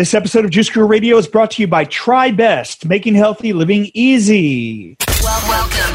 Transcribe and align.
This 0.00 0.14
episode 0.14 0.46
of 0.46 0.50
Juice 0.50 0.70
Guru 0.70 0.86
Radio 0.86 1.18
is 1.18 1.28
brought 1.28 1.50
to 1.50 1.62
you 1.62 1.68
by 1.68 1.84
Try 1.84 2.30
Best, 2.30 2.86
making 2.86 3.14
healthy 3.16 3.52
living 3.52 3.90
easy. 3.92 4.96
Well, 5.22 5.46
welcome. 5.46 5.94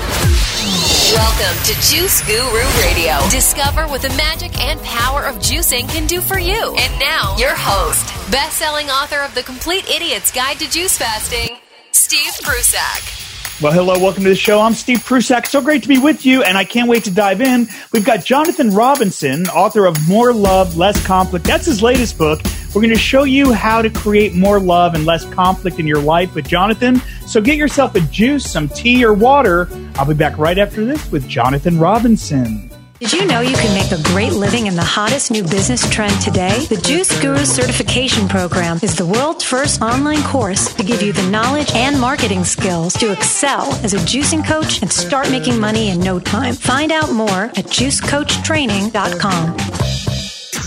Welcome 1.12 1.64
to 1.64 1.74
Juice 1.82 2.22
Guru 2.28 2.62
Radio. 2.84 3.18
Discover 3.32 3.88
what 3.88 4.04
the 4.04 4.10
magic 4.10 4.62
and 4.62 4.80
power 4.82 5.26
of 5.26 5.38
juicing 5.38 5.90
can 5.90 6.06
do 6.06 6.22
for 6.22 6.38
you. 6.38 6.76
And 6.78 7.00
now, 7.00 7.36
your 7.40 7.56
host, 7.56 8.06
best-selling 8.32 8.92
author 8.92 9.22
of 9.22 9.34
The 9.34 9.42
Complete 9.42 9.90
Idiot's 9.90 10.32
Guide 10.32 10.60
to 10.60 10.70
Juice 10.70 11.00
Fasting, 11.00 11.58
Steve 11.92 12.34
Prussack. 12.44 13.35
Well, 13.62 13.72
hello, 13.72 13.98
welcome 13.98 14.24
to 14.24 14.30
the 14.30 14.36
show. 14.36 14.60
I'm 14.60 14.74
Steve 14.74 15.06
Prussack. 15.06 15.46
So 15.46 15.62
great 15.62 15.82
to 15.84 15.88
be 15.88 15.98
with 15.98 16.26
you, 16.26 16.44
and 16.44 16.58
I 16.58 16.66
can't 16.66 16.90
wait 16.90 17.06
to 17.06 17.12
dive 17.12 17.40
in. 17.40 17.70
We've 17.94 18.04
got 18.04 18.26
Jonathan 18.26 18.72
Robinson, 18.72 19.48
author 19.48 19.86
of 19.86 19.96
More 20.10 20.34
Love, 20.34 20.76
Less 20.76 21.04
Conflict. 21.06 21.46
That's 21.46 21.66
his 21.66 21.82
latest 21.82 22.18
book. 22.18 22.42
We're 22.76 22.82
going 22.82 22.94
to 22.94 23.00
show 23.00 23.24
you 23.24 23.54
how 23.54 23.82
to 23.82 23.90
create 23.90 24.36
more 24.36 24.60
love 24.60 24.94
and 24.94 25.06
less 25.06 25.24
conflict 25.24 25.80
in 25.80 25.88
your 25.88 26.02
life 26.02 26.36
with 26.36 26.46
Jonathan. 26.46 27.02
So 27.28 27.40
get 27.40 27.56
yourself 27.56 27.96
a 27.96 28.02
juice, 28.02 28.44
some 28.44 28.68
tea, 28.68 29.06
or 29.06 29.14
water. 29.14 29.70
I'll 29.96 30.06
be 30.06 30.14
back 30.14 30.38
right 30.38 30.58
after 30.58 30.84
this 30.84 31.10
with 31.10 31.26
Jonathan 31.30 31.80
Robinson. 31.80 32.70
Did 33.00 33.12
you 33.12 33.26
know 33.26 33.42
you 33.42 33.58
can 33.58 33.74
make 33.74 33.92
a 33.92 34.02
great 34.04 34.32
living 34.32 34.68
in 34.68 34.76
the 34.78 34.84
hottest 34.84 35.30
new 35.30 35.44
business 35.44 35.88
trend 35.90 36.22
today? 36.22 36.66
The 36.70 36.78
Juice 36.78 37.20
Guru 37.22 37.44
Certification 37.44 38.30
Program 38.30 38.80
is 38.82 38.96
the 38.96 39.06
world's 39.06 39.44
first 39.44 39.82
online 39.82 40.24
course 40.24 40.74
to 40.76 40.84
give 40.84 41.02
you 41.02 41.12
the 41.12 41.30
knowledge 41.30 41.70
and 41.74 42.00
marketing 42.00 42.46
skills 42.46 42.94
to 42.94 43.12
excel 43.12 43.74
as 43.84 43.94
a 43.94 43.98
juicing 43.98 44.48
coach 44.48 44.82
and 44.82 44.90
start 44.90 45.30
making 45.30 45.60
money 45.60 45.90
in 45.90 46.00
no 46.00 46.22
time. 46.22 46.54
Find 46.54 46.94
out 46.94 47.12
more 47.12 47.52
at 47.58 47.66
juicecoachtraining.com. 47.66 49.58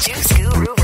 Juice 0.02 0.32
Guru. 0.36 0.77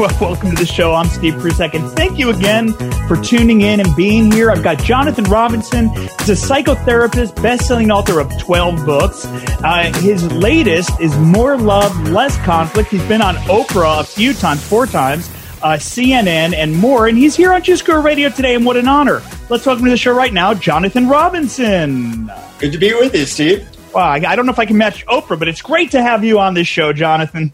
Well, 0.00 0.16
welcome 0.18 0.48
to 0.48 0.56
the 0.56 0.64
show. 0.64 0.94
I'm 0.94 1.08
Steve 1.08 1.34
Prussack, 1.34 1.74
and 1.74 1.86
thank 1.90 2.18
you 2.18 2.30
again 2.30 2.72
for 3.06 3.20
tuning 3.22 3.60
in 3.60 3.80
and 3.80 3.96
being 3.96 4.32
here. 4.32 4.50
I've 4.50 4.62
got 4.62 4.78
Jonathan 4.78 5.24
Robinson. 5.24 5.90
He's 5.90 6.30
a 6.30 6.48
psychotherapist, 6.48 7.42
best-selling 7.42 7.90
author 7.90 8.18
of 8.18 8.32
12 8.38 8.86
books. 8.86 9.26
Uh, 9.26 9.92
his 9.96 10.32
latest 10.32 10.98
is 11.02 11.14
More 11.18 11.58
Love, 11.58 12.08
Less 12.08 12.34
Conflict. 12.46 12.88
He's 12.88 13.06
been 13.08 13.20
on 13.20 13.34
Oprah 13.44 14.00
a 14.00 14.04
few 14.04 14.32
times, 14.32 14.66
four 14.66 14.86
times, 14.86 15.28
uh, 15.62 15.76
CNN, 15.76 16.54
and 16.54 16.74
more. 16.74 17.06
And 17.06 17.18
he's 17.18 17.36
here 17.36 17.52
on 17.52 17.62
Juice 17.62 17.82
Guru 17.82 18.00
Radio 18.00 18.30
today, 18.30 18.54
and 18.54 18.64
what 18.64 18.78
an 18.78 18.88
honor. 18.88 19.20
Let's 19.50 19.66
welcome 19.66 19.84
to 19.84 19.90
the 19.90 19.98
show 19.98 20.14
right 20.14 20.32
now, 20.32 20.54
Jonathan 20.54 21.10
Robinson. 21.10 22.32
Good 22.58 22.72
to 22.72 22.78
be 22.78 22.94
with 22.94 23.14
you, 23.14 23.26
Steve. 23.26 23.68
Wow, 23.92 24.08
I 24.08 24.14
I 24.14 24.34
don't 24.34 24.46
know 24.46 24.52
if 24.52 24.58
I 24.58 24.64
can 24.64 24.78
match 24.78 25.04
Oprah, 25.04 25.38
but 25.38 25.46
it's 25.46 25.60
great 25.60 25.90
to 25.90 26.00
have 26.00 26.24
you 26.24 26.38
on 26.38 26.54
this 26.54 26.66
show, 26.66 26.94
Jonathan. 26.94 27.52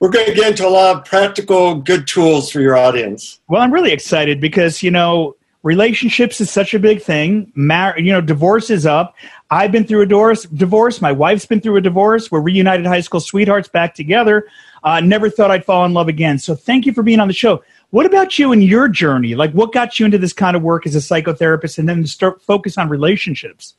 We're 0.00 0.10
going 0.10 0.26
to 0.26 0.34
get 0.34 0.50
into 0.50 0.66
a 0.66 0.70
lot 0.70 0.96
of 0.96 1.04
practical, 1.04 1.76
good 1.76 2.06
tools 2.06 2.50
for 2.50 2.60
your 2.60 2.76
audience. 2.76 3.40
Well, 3.48 3.60
I'm 3.60 3.72
really 3.72 3.92
excited 3.92 4.40
because 4.40 4.82
you 4.82 4.90
know 4.90 5.36
relationships 5.62 6.40
is 6.40 6.50
such 6.50 6.74
a 6.74 6.78
big 6.78 7.02
thing. 7.02 7.52
Mar- 7.54 7.98
you 7.98 8.12
know, 8.12 8.20
divorce 8.20 8.70
is 8.70 8.86
up. 8.86 9.14
I've 9.50 9.72
been 9.72 9.84
through 9.84 10.02
a 10.02 10.06
divorce. 10.06 10.44
Divorce. 10.44 11.00
My 11.00 11.12
wife's 11.12 11.46
been 11.46 11.60
through 11.60 11.76
a 11.76 11.80
divorce. 11.80 12.30
We're 12.30 12.40
reunited 12.40 12.86
high 12.86 13.00
school 13.00 13.20
sweethearts 13.20 13.68
back 13.68 13.94
together. 13.94 14.46
Uh, 14.82 15.00
never 15.00 15.28
thought 15.28 15.50
I'd 15.50 15.64
fall 15.64 15.84
in 15.84 15.92
love 15.92 16.08
again. 16.08 16.38
So 16.38 16.54
thank 16.54 16.86
you 16.86 16.92
for 16.92 17.02
being 17.02 17.20
on 17.20 17.28
the 17.28 17.34
show. 17.34 17.62
What 17.90 18.06
about 18.06 18.38
you 18.38 18.52
and 18.52 18.62
your 18.62 18.88
journey? 18.88 19.34
Like, 19.34 19.52
what 19.52 19.72
got 19.72 19.98
you 19.98 20.04
into 20.04 20.18
this 20.18 20.34
kind 20.34 20.56
of 20.56 20.62
work 20.62 20.86
as 20.86 20.94
a 20.94 20.98
psychotherapist, 20.98 21.78
and 21.78 21.88
then 21.88 22.06
start 22.06 22.42
focus 22.42 22.76
on 22.76 22.88
relationships? 22.88 23.74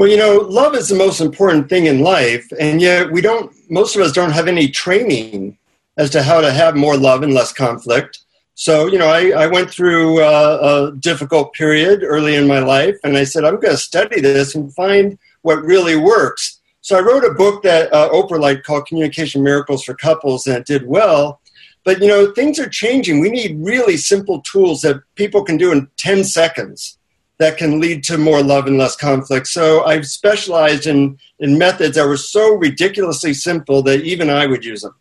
Well, 0.00 0.08
you 0.08 0.16
know, 0.16 0.36
love 0.36 0.74
is 0.74 0.88
the 0.88 0.94
most 0.94 1.20
important 1.20 1.68
thing 1.68 1.84
in 1.84 2.00
life, 2.00 2.50
and 2.58 2.80
yet 2.80 3.12
we 3.12 3.20
don't, 3.20 3.52
most 3.68 3.94
of 3.94 4.00
us 4.00 4.12
don't 4.12 4.30
have 4.30 4.48
any 4.48 4.66
training 4.66 5.58
as 5.98 6.08
to 6.12 6.22
how 6.22 6.40
to 6.40 6.50
have 6.50 6.74
more 6.74 6.96
love 6.96 7.22
and 7.22 7.34
less 7.34 7.52
conflict. 7.52 8.20
So, 8.54 8.86
you 8.86 8.96
know, 8.96 9.08
I, 9.08 9.28
I 9.32 9.46
went 9.46 9.70
through 9.70 10.22
uh, 10.22 10.92
a 10.94 10.96
difficult 10.96 11.52
period 11.52 12.02
early 12.02 12.34
in 12.34 12.48
my 12.48 12.60
life, 12.60 12.96
and 13.04 13.14
I 13.14 13.24
said, 13.24 13.44
I'm 13.44 13.60
going 13.60 13.74
to 13.74 13.76
study 13.76 14.22
this 14.22 14.54
and 14.54 14.74
find 14.74 15.18
what 15.42 15.62
really 15.62 15.96
works. 15.96 16.62
So 16.80 16.96
I 16.96 17.02
wrote 17.02 17.26
a 17.26 17.34
book 17.34 17.62
that 17.64 17.92
uh, 17.92 18.08
Oprah 18.08 18.40
liked 18.40 18.64
called 18.64 18.86
Communication 18.86 19.42
Miracles 19.42 19.84
for 19.84 19.92
Couples, 19.92 20.46
and 20.46 20.56
it 20.56 20.64
did 20.64 20.86
well. 20.86 21.42
But, 21.84 22.00
you 22.00 22.08
know, 22.08 22.32
things 22.32 22.58
are 22.58 22.70
changing. 22.70 23.20
We 23.20 23.28
need 23.28 23.60
really 23.60 23.98
simple 23.98 24.40
tools 24.50 24.80
that 24.80 25.02
people 25.16 25.44
can 25.44 25.58
do 25.58 25.72
in 25.72 25.90
10 25.98 26.24
seconds 26.24 26.96
that 27.40 27.56
can 27.56 27.80
lead 27.80 28.04
to 28.04 28.18
more 28.18 28.42
love 28.42 28.66
and 28.66 28.76
less 28.76 28.94
conflict. 28.94 29.46
So 29.46 29.82
I've 29.84 30.06
specialized 30.06 30.86
in, 30.86 31.18
in 31.38 31.56
methods 31.56 31.96
that 31.96 32.06
were 32.06 32.18
so 32.18 32.54
ridiculously 32.54 33.32
simple 33.32 33.82
that 33.84 34.02
even 34.02 34.28
I 34.28 34.46
would 34.46 34.62
use 34.62 34.82
them. 34.82 34.94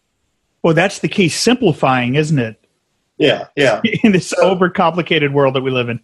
Well, 0.63 0.73
that's 0.73 0.99
the 0.99 1.09
key. 1.09 1.27
Simplifying, 1.27 2.15
isn't 2.15 2.39
it? 2.39 2.65
Yeah, 3.17 3.47
yeah. 3.57 3.81
In 4.03 4.13
this 4.13 4.33
overcomplicated 4.33 5.33
world 5.33 5.55
that 5.55 5.61
we 5.61 5.71
live 5.71 5.89
in. 5.89 5.99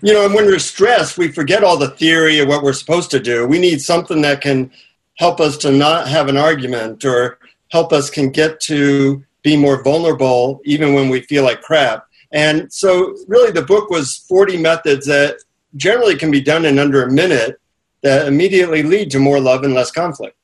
You 0.00 0.12
know, 0.12 0.24
and 0.24 0.34
when 0.34 0.46
we're 0.46 0.60
stressed, 0.60 1.18
we 1.18 1.32
forget 1.32 1.64
all 1.64 1.76
the 1.76 1.90
theory 1.90 2.38
of 2.38 2.46
what 2.46 2.62
we're 2.62 2.72
supposed 2.72 3.10
to 3.10 3.18
do. 3.18 3.46
We 3.46 3.58
need 3.58 3.80
something 3.80 4.22
that 4.22 4.40
can 4.40 4.70
help 5.14 5.40
us 5.40 5.56
to 5.58 5.72
not 5.72 6.06
have 6.06 6.28
an 6.28 6.36
argument 6.36 7.04
or 7.04 7.38
help 7.70 7.92
us 7.92 8.10
can 8.10 8.30
get 8.30 8.60
to 8.60 9.24
be 9.42 9.56
more 9.56 9.82
vulnerable 9.82 10.60
even 10.64 10.94
when 10.94 11.08
we 11.08 11.22
feel 11.22 11.42
like 11.42 11.62
crap. 11.62 12.07
And 12.30 12.72
so, 12.72 13.16
really, 13.26 13.52
the 13.52 13.62
book 13.62 13.90
was 13.90 14.16
40 14.28 14.58
methods 14.58 15.06
that 15.06 15.36
generally 15.76 16.16
can 16.16 16.30
be 16.30 16.40
done 16.40 16.64
in 16.64 16.78
under 16.78 17.02
a 17.02 17.10
minute 17.10 17.60
that 18.02 18.26
immediately 18.26 18.82
lead 18.82 19.10
to 19.12 19.18
more 19.18 19.40
love 19.40 19.64
and 19.64 19.74
less 19.74 19.90
conflict. 19.90 20.36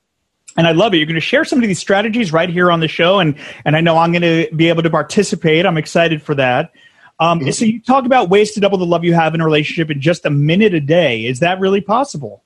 And 0.56 0.66
I 0.66 0.72
love 0.72 0.94
it. 0.94 0.98
You're 0.98 1.06
going 1.06 1.14
to 1.14 1.20
share 1.20 1.44
some 1.44 1.60
of 1.60 1.66
these 1.66 1.78
strategies 1.78 2.32
right 2.32 2.48
here 2.48 2.70
on 2.70 2.80
the 2.80 2.88
show, 2.88 3.18
and 3.18 3.36
and 3.64 3.76
I 3.76 3.80
know 3.80 3.98
I'm 3.98 4.12
going 4.12 4.22
to 4.22 4.54
be 4.54 4.68
able 4.68 4.82
to 4.82 4.90
participate. 4.90 5.66
I'm 5.66 5.76
excited 5.76 6.22
for 6.22 6.34
that. 6.36 6.72
Um, 7.20 7.40
Mm-hmm. 7.40 7.50
So 7.50 7.64
you 7.64 7.80
talk 7.80 8.06
about 8.06 8.28
ways 8.28 8.52
to 8.52 8.60
double 8.60 8.78
the 8.78 8.86
love 8.86 9.04
you 9.04 9.14
have 9.14 9.34
in 9.34 9.40
a 9.40 9.44
relationship 9.44 9.90
in 9.90 10.00
just 10.00 10.24
a 10.24 10.30
minute 10.30 10.74
a 10.74 10.80
day. 10.80 11.26
Is 11.26 11.40
that 11.40 11.60
really 11.60 11.80
possible? 11.80 12.42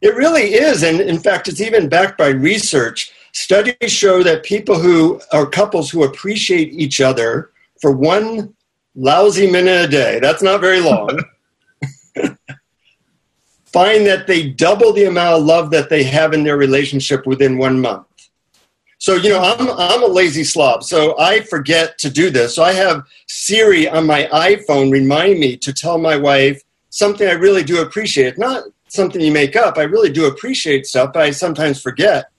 It 0.00 0.14
really 0.14 0.54
is. 0.54 0.82
And 0.82 1.00
in 1.00 1.18
fact, 1.18 1.48
it's 1.48 1.60
even 1.60 1.88
backed 1.88 2.18
by 2.18 2.28
research. 2.28 3.12
Studies 3.32 3.92
show 3.92 4.22
that 4.22 4.42
people 4.42 4.78
who 4.78 5.20
are 5.32 5.46
couples 5.46 5.90
who 5.90 6.02
appreciate 6.02 6.72
each 6.72 7.00
other 7.00 7.50
for 7.80 7.92
one 7.92 8.54
lousy 8.94 9.50
minute 9.50 9.84
a 9.84 9.88
day, 9.88 10.18
that's 10.20 10.42
not 10.42 10.60
very 10.60 10.80
long, 10.80 11.20
find 13.66 14.06
that 14.06 14.26
they 14.26 14.50
double 14.50 14.92
the 14.92 15.04
amount 15.04 15.40
of 15.40 15.46
love 15.46 15.70
that 15.70 15.88
they 15.88 16.02
have 16.02 16.32
in 16.32 16.44
their 16.44 16.56
relationship 16.56 17.26
within 17.26 17.58
one 17.58 17.80
month. 17.80 18.06
So, 19.00 19.14
you 19.14 19.30
know, 19.30 19.40
I'm, 19.40 19.70
I'm 19.70 20.02
a 20.02 20.06
lazy 20.06 20.42
slob, 20.42 20.82
so 20.82 21.18
I 21.20 21.40
forget 21.40 21.98
to 21.98 22.10
do 22.10 22.30
this. 22.30 22.56
So 22.56 22.64
I 22.64 22.72
have 22.72 23.06
Siri 23.28 23.88
on 23.88 24.06
my 24.06 24.24
iPhone 24.32 24.90
remind 24.90 25.38
me 25.38 25.56
to 25.58 25.72
tell 25.72 25.98
my 25.98 26.16
wife 26.16 26.60
something 26.90 27.28
I 27.28 27.32
really 27.32 27.62
do 27.62 27.80
appreciate. 27.80 28.38
Not 28.38 28.64
something 28.88 29.20
you 29.20 29.30
make 29.30 29.54
up. 29.54 29.78
I 29.78 29.82
really 29.82 30.10
do 30.10 30.26
appreciate 30.26 30.86
stuff, 30.86 31.12
but 31.12 31.22
I 31.22 31.30
sometimes 31.30 31.80
forget. 31.80 32.30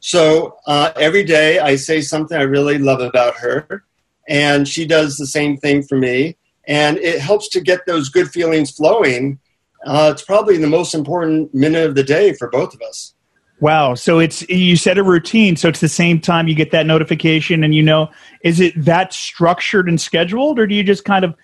So 0.00 0.56
uh, 0.66 0.92
every 0.96 1.22
day 1.22 1.58
I 1.58 1.76
say 1.76 2.00
something 2.00 2.36
I 2.36 2.42
really 2.42 2.78
love 2.78 3.00
about 3.00 3.36
her, 3.36 3.84
and 4.30 4.66
she 4.66 4.86
does 4.86 5.16
the 5.16 5.26
same 5.26 5.56
thing 5.56 5.82
for 5.82 5.98
me. 5.98 6.36
And 6.66 6.98
it 6.98 7.20
helps 7.20 7.48
to 7.50 7.60
get 7.60 7.84
those 7.86 8.08
good 8.08 8.30
feelings 8.30 8.70
flowing. 8.70 9.40
Uh, 9.84 10.10
it's 10.14 10.22
probably 10.22 10.56
the 10.56 10.68
most 10.68 10.94
important 10.94 11.52
minute 11.52 11.84
of 11.84 11.96
the 11.96 12.04
day 12.04 12.32
for 12.34 12.48
both 12.48 12.72
of 12.72 12.80
us. 12.80 13.14
Wow. 13.58 13.94
So 13.94 14.20
it's 14.20 14.48
you 14.48 14.76
set 14.76 14.96
a 14.96 15.02
routine. 15.02 15.56
So 15.56 15.68
it's 15.68 15.80
the 15.80 15.88
same 15.88 16.20
time 16.20 16.48
you 16.48 16.54
get 16.54 16.70
that 16.70 16.86
notification, 16.86 17.62
and 17.62 17.74
you 17.74 17.82
know, 17.82 18.10
is 18.42 18.60
it 18.60 18.72
that 18.76 19.12
structured 19.12 19.88
and 19.88 20.00
scheduled, 20.00 20.58
or 20.58 20.66
do 20.66 20.74
you 20.74 20.82
just 20.82 21.04
kind 21.04 21.24
of, 21.24 21.34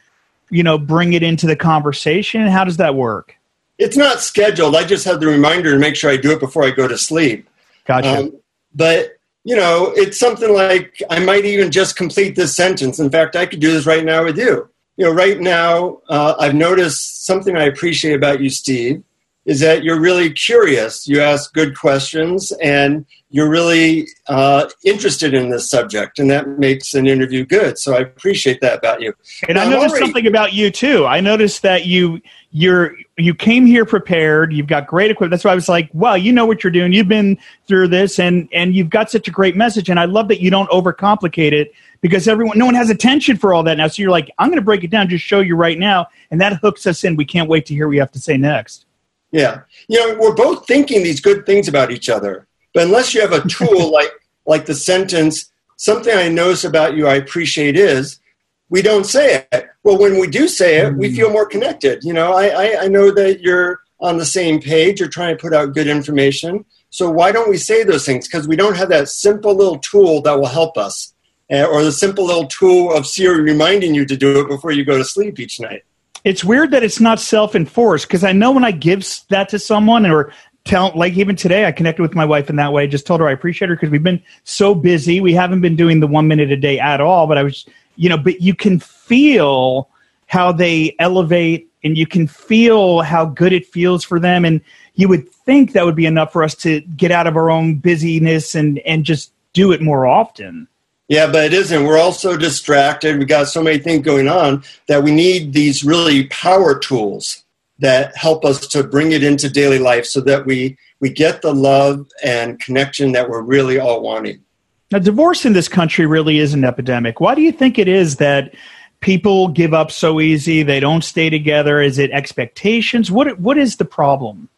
you 0.48 0.62
know, 0.62 0.78
bring 0.78 1.12
it 1.12 1.22
into 1.22 1.46
the 1.46 1.56
conversation? 1.56 2.46
How 2.46 2.64
does 2.64 2.78
that 2.78 2.94
work? 2.94 3.34
It's 3.78 3.96
not 3.98 4.20
scheduled. 4.20 4.74
I 4.74 4.84
just 4.84 5.04
have 5.04 5.20
the 5.20 5.26
reminder 5.26 5.72
to 5.72 5.78
make 5.78 5.96
sure 5.96 6.10
I 6.10 6.16
do 6.16 6.30
it 6.30 6.40
before 6.40 6.64
I 6.64 6.70
go 6.70 6.88
to 6.88 6.96
sleep. 6.96 7.50
Gotcha. 7.84 8.20
Um, 8.20 8.40
but 8.74 9.15
you 9.46 9.54
know, 9.54 9.92
it's 9.94 10.18
something 10.18 10.52
like 10.52 11.00
I 11.08 11.20
might 11.20 11.44
even 11.44 11.70
just 11.70 11.94
complete 11.94 12.34
this 12.34 12.56
sentence. 12.56 12.98
In 12.98 13.10
fact, 13.10 13.36
I 13.36 13.46
could 13.46 13.60
do 13.60 13.70
this 13.70 13.86
right 13.86 14.04
now 14.04 14.24
with 14.24 14.36
you. 14.36 14.68
You 14.96 15.04
know, 15.04 15.12
right 15.12 15.38
now, 15.38 16.00
uh, 16.08 16.34
I've 16.40 16.56
noticed 16.56 17.24
something 17.24 17.56
I 17.56 17.62
appreciate 17.62 18.14
about 18.14 18.40
you, 18.40 18.50
Steve, 18.50 19.04
is 19.44 19.60
that 19.60 19.84
you're 19.84 20.00
really 20.00 20.32
curious. 20.32 21.06
You 21.06 21.20
ask 21.20 21.52
good 21.54 21.78
questions, 21.78 22.50
and 22.60 23.06
you're 23.30 23.48
really 23.48 24.08
uh, 24.26 24.68
interested 24.84 25.32
in 25.32 25.50
this 25.50 25.70
subject, 25.70 26.18
and 26.18 26.28
that 26.28 26.48
makes 26.58 26.92
an 26.94 27.06
interview 27.06 27.44
good. 27.46 27.78
So 27.78 27.94
I 27.94 28.00
appreciate 28.00 28.60
that 28.62 28.78
about 28.78 29.00
you. 29.00 29.12
And 29.48 29.58
I 29.58 29.62
Now, 29.62 29.66
I'm 29.66 29.70
noticed 29.76 29.90
already- 29.92 30.06
something 30.06 30.26
about 30.26 30.54
you 30.54 30.72
too. 30.72 31.06
I 31.06 31.20
noticed 31.20 31.62
that 31.62 31.86
you 31.86 32.20
you're 32.50 32.96
you 33.18 33.34
came 33.34 33.64
here 33.64 33.86
prepared. 33.86 34.52
You've 34.52 34.66
got 34.66 34.86
great 34.86 35.10
equipment. 35.10 35.30
That's 35.30 35.44
why 35.44 35.52
I 35.52 35.54
was 35.54 35.68
like, 35.68 35.88
wow, 35.94 36.14
you 36.14 36.32
know 36.32 36.44
what 36.44 36.62
you're 36.62 36.70
doing. 36.70 36.92
You've 36.92 37.08
been 37.08 37.38
through 37.66 37.88
this, 37.88 38.18
and 38.18 38.48
and 38.52 38.74
you've 38.74 38.90
got 38.90 39.10
such 39.10 39.26
a 39.26 39.30
great 39.30 39.56
message. 39.56 39.88
And 39.88 39.98
I 39.98 40.04
love 40.04 40.28
that 40.28 40.40
you 40.40 40.50
don't 40.50 40.68
overcomplicate 40.70 41.52
it 41.52 41.72
because 42.02 42.28
everyone, 42.28 42.58
no 42.58 42.66
one 42.66 42.74
has 42.74 42.90
attention 42.90 43.38
for 43.38 43.54
all 43.54 43.62
that 43.62 43.78
now. 43.78 43.88
So 43.88 44.02
you're 44.02 44.10
like, 44.10 44.30
I'm 44.38 44.48
going 44.48 44.60
to 44.60 44.64
break 44.64 44.84
it 44.84 44.90
down, 44.90 45.08
just 45.08 45.24
show 45.24 45.40
you 45.40 45.56
right 45.56 45.78
now, 45.78 46.06
and 46.30 46.40
that 46.40 46.54
hooks 46.60 46.86
us 46.86 47.04
in. 47.04 47.16
We 47.16 47.24
can't 47.24 47.48
wait 47.48 47.64
to 47.66 47.74
hear 47.74 47.86
what 47.88 47.94
you 47.94 48.00
have 48.00 48.12
to 48.12 48.20
say 48.20 48.36
next. 48.36 48.84
Yeah. 49.32 49.62
You 49.88 49.98
know, 49.98 50.18
we're 50.20 50.34
both 50.34 50.66
thinking 50.66 51.02
these 51.02 51.20
good 51.20 51.46
things 51.46 51.68
about 51.68 51.90
each 51.90 52.08
other. 52.08 52.46
But 52.74 52.84
unless 52.84 53.14
you 53.14 53.22
have 53.22 53.32
a 53.32 53.46
tool 53.48 53.90
like 53.92 54.10
like 54.44 54.66
the 54.66 54.74
sentence, 54.74 55.50
something 55.76 56.14
I 56.14 56.28
notice 56.28 56.64
about 56.64 56.94
you 56.94 57.08
I 57.08 57.14
appreciate 57.14 57.76
is 57.76 58.20
we 58.68 58.82
don't 58.82 59.04
say 59.04 59.46
it. 59.52 59.68
Well, 59.82 59.98
when 59.98 60.18
we 60.18 60.26
do 60.26 60.48
say 60.48 60.78
it, 60.78 60.94
we 60.94 61.14
feel 61.14 61.30
more 61.30 61.46
connected. 61.46 62.02
You 62.02 62.12
know, 62.12 62.32
I, 62.32 62.46
I, 62.46 62.82
I 62.82 62.88
know 62.88 63.12
that 63.12 63.40
you're 63.40 63.80
on 64.00 64.18
the 64.18 64.26
same 64.26 64.60
page, 64.60 65.00
you're 65.00 65.08
trying 65.08 65.36
to 65.36 65.40
put 65.40 65.54
out 65.54 65.74
good 65.74 65.86
information. 65.86 66.64
So 66.90 67.10
why 67.10 67.32
don't 67.32 67.48
we 67.48 67.56
say 67.56 67.82
those 67.82 68.04
things? 68.04 68.26
Because 68.28 68.46
we 68.46 68.56
don't 68.56 68.76
have 68.76 68.88
that 68.90 69.08
simple 69.08 69.54
little 69.54 69.78
tool 69.78 70.20
that 70.22 70.38
will 70.38 70.46
help 70.46 70.76
us, 70.76 71.14
uh, 71.50 71.64
or 71.64 71.82
the 71.82 71.92
simple 71.92 72.26
little 72.26 72.46
tool 72.46 72.92
of 72.92 73.06
Siri 73.06 73.40
reminding 73.40 73.94
you 73.94 74.04
to 74.06 74.16
do 74.16 74.40
it 74.40 74.48
before 74.48 74.72
you 74.72 74.84
go 74.84 74.98
to 74.98 75.04
sleep 75.04 75.38
each 75.38 75.60
night. 75.60 75.84
It's 76.24 76.44
weird 76.44 76.72
that 76.72 76.82
it's 76.82 77.00
not 77.00 77.20
self-enforced 77.20 78.06
because 78.06 78.24
I 78.24 78.32
know 78.32 78.50
when 78.50 78.64
I 78.64 78.72
give 78.72 79.06
that 79.28 79.48
to 79.50 79.58
someone 79.58 80.04
or 80.06 80.32
tell 80.64 80.90
like 80.96 81.16
even 81.16 81.36
today 81.36 81.64
i 81.64 81.70
connected 81.70 82.02
with 82.02 82.16
my 82.16 82.24
wife 82.24 82.50
in 82.50 82.56
that 82.56 82.72
way 82.72 82.88
just 82.88 83.06
told 83.06 83.20
her 83.20 83.28
i 83.28 83.30
appreciate 83.30 83.68
her 83.68 83.76
because 83.76 83.88
we've 83.88 84.02
been 84.02 84.20
so 84.42 84.74
busy 84.74 85.20
we 85.20 85.32
haven't 85.32 85.60
been 85.60 85.76
doing 85.76 86.00
the 86.00 86.08
one 86.08 86.26
minute 86.26 86.50
a 86.50 86.56
day 86.56 86.76
at 86.80 87.00
all 87.00 87.28
but 87.28 87.38
i 87.38 87.42
was 87.44 87.66
you 87.96 88.08
know 88.08 88.18
but 88.18 88.40
you 88.40 88.54
can 88.54 88.78
feel 88.78 89.88
how 90.26 90.52
they 90.52 90.94
elevate 90.98 91.68
and 91.84 91.96
you 91.96 92.06
can 92.06 92.26
feel 92.26 93.00
how 93.00 93.24
good 93.24 93.52
it 93.52 93.66
feels 93.66 94.04
for 94.04 94.18
them 94.18 94.44
and 94.44 94.60
you 94.94 95.08
would 95.08 95.28
think 95.28 95.72
that 95.72 95.84
would 95.84 95.94
be 95.94 96.06
enough 96.06 96.32
for 96.32 96.42
us 96.42 96.54
to 96.54 96.80
get 96.96 97.10
out 97.10 97.26
of 97.26 97.36
our 97.36 97.50
own 97.50 97.76
busyness 97.76 98.54
and 98.54 98.78
and 98.80 99.04
just 99.04 99.32
do 99.52 99.72
it 99.72 99.80
more 99.80 100.06
often 100.06 100.68
yeah, 101.08 101.30
but 101.30 101.44
it 101.44 101.54
isn't. 101.54 101.84
We're 101.84 101.98
all 101.98 102.12
so 102.12 102.36
distracted. 102.36 103.18
We 103.18 103.26
got 103.26 103.48
so 103.48 103.62
many 103.62 103.78
things 103.78 104.04
going 104.04 104.28
on 104.28 104.64
that 104.88 105.04
we 105.04 105.12
need 105.12 105.52
these 105.52 105.84
really 105.84 106.26
power 106.26 106.76
tools 106.78 107.44
that 107.78 108.16
help 108.16 108.44
us 108.44 108.66
to 108.68 108.82
bring 108.82 109.12
it 109.12 109.22
into 109.22 109.48
daily 109.48 109.78
life 109.78 110.06
so 110.06 110.20
that 110.22 110.46
we 110.46 110.76
we 110.98 111.10
get 111.10 111.42
the 111.42 111.54
love 111.54 112.08
and 112.24 112.58
connection 112.58 113.12
that 113.12 113.28
we're 113.28 113.42
really 113.42 113.78
all 113.78 114.00
wanting. 114.00 114.42
Now, 114.92 115.00
divorce 115.00 115.44
in 115.44 115.52
this 115.52 115.68
country 115.68 116.06
really 116.06 116.38
is 116.38 116.54
an 116.54 116.64
epidemic. 116.64 117.20
Why 117.20 117.34
do 117.34 117.42
you 117.42 117.50
think 117.50 117.78
it 117.78 117.88
is 117.88 118.16
that 118.16 118.54
people 119.00 119.48
give 119.48 119.74
up 119.74 119.90
so 119.90 120.20
easy? 120.20 120.62
They 120.62 120.78
don't 120.78 121.02
stay 121.02 121.28
together. 121.28 121.80
Is 121.80 121.98
it 121.98 122.10
expectations? 122.12 123.10
What 123.10 123.40
what 123.40 123.58
is 123.58 123.76
the 123.76 123.84
problem? 123.84 124.48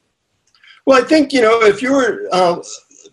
Well, 0.85 1.03
I 1.03 1.07
think 1.07 1.33
you 1.33 1.41
know 1.41 1.63
if 1.63 1.81
you 1.81 1.93
were 1.93 2.29
uh, 2.31 2.63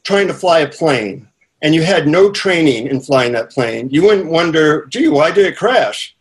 trying 0.03 0.27
to 0.27 0.33
fly 0.33 0.59
a 0.59 0.69
plane 0.69 1.27
and 1.61 1.73
you 1.73 1.83
had 1.83 2.07
no 2.07 2.31
training 2.31 2.87
in 2.87 2.99
flying 2.99 3.31
that 3.31 3.49
plane, 3.49 3.89
you 3.89 4.03
wouldn't 4.03 4.29
wonder, 4.29 4.85
"Gee, 4.87 5.07
why 5.07 5.31
did 5.31 5.45
it 5.45 5.57
crash?" 5.57 6.15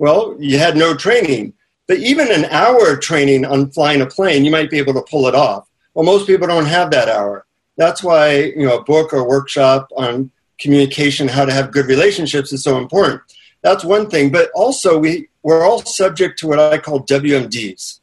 Well, 0.00 0.34
you 0.40 0.58
had 0.58 0.76
no 0.76 0.96
training. 0.96 1.52
But 1.86 1.98
even 1.98 2.30
an 2.30 2.44
hour 2.46 2.92
of 2.92 3.00
training 3.00 3.44
on 3.44 3.70
flying 3.70 4.00
a 4.00 4.06
plane, 4.06 4.44
you 4.44 4.50
might 4.50 4.70
be 4.70 4.78
able 4.78 4.94
to 4.94 5.02
pull 5.02 5.26
it 5.26 5.34
off. 5.34 5.68
Well, 5.94 6.04
most 6.04 6.26
people 6.26 6.46
don't 6.46 6.66
have 6.66 6.90
that 6.92 7.08
hour. 7.08 7.46
That's 7.76 8.02
why 8.02 8.34
you 8.56 8.66
know 8.66 8.78
a 8.78 8.84
book 8.84 9.12
or 9.12 9.28
workshop 9.28 9.88
on 9.96 10.30
communication, 10.60 11.28
how 11.28 11.44
to 11.44 11.52
have 11.52 11.72
good 11.72 11.86
relationships, 11.86 12.52
is 12.52 12.62
so 12.62 12.78
important. 12.78 13.22
That's 13.62 13.84
one 13.84 14.08
thing. 14.08 14.30
But 14.30 14.50
also, 14.54 14.98
we 14.98 15.28
we're 15.42 15.64
all 15.64 15.84
subject 15.84 16.38
to 16.40 16.46
what 16.46 16.58
I 16.58 16.78
call 16.78 17.04
WMDs. 17.04 17.98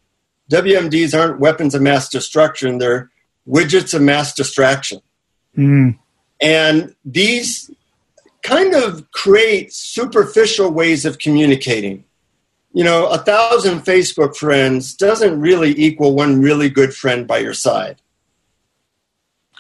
WMDs 0.52 1.18
aren't 1.18 1.40
weapons 1.40 1.76
of 1.76 1.82
mass 1.82 2.10
destruction; 2.10 2.78
they're 2.78 3.10
widgets 3.48 3.94
of 3.94 4.02
mass 4.02 4.34
distraction. 4.34 5.02
Mm. 5.58 5.98
And 6.42 6.96
these 7.06 7.72
kind 8.44 8.74
of 8.76 9.10
create 9.12 9.74
superficial 9.74 10.72
ways 10.72 11.06
of 11.06 11.18
communicating 11.18 12.04
you 12.78 12.84
know, 12.84 13.08
a 13.08 13.18
thousand 13.18 13.80
Facebook 13.80 14.36
friends 14.36 14.94
doesn't 14.94 15.42
really 15.42 15.72
equal 15.72 16.14
one 16.14 16.40
really 16.40 16.70
good 16.70 16.94
friend 16.94 17.26
by 17.26 17.40
your 17.40 17.56
side. 17.56 18.00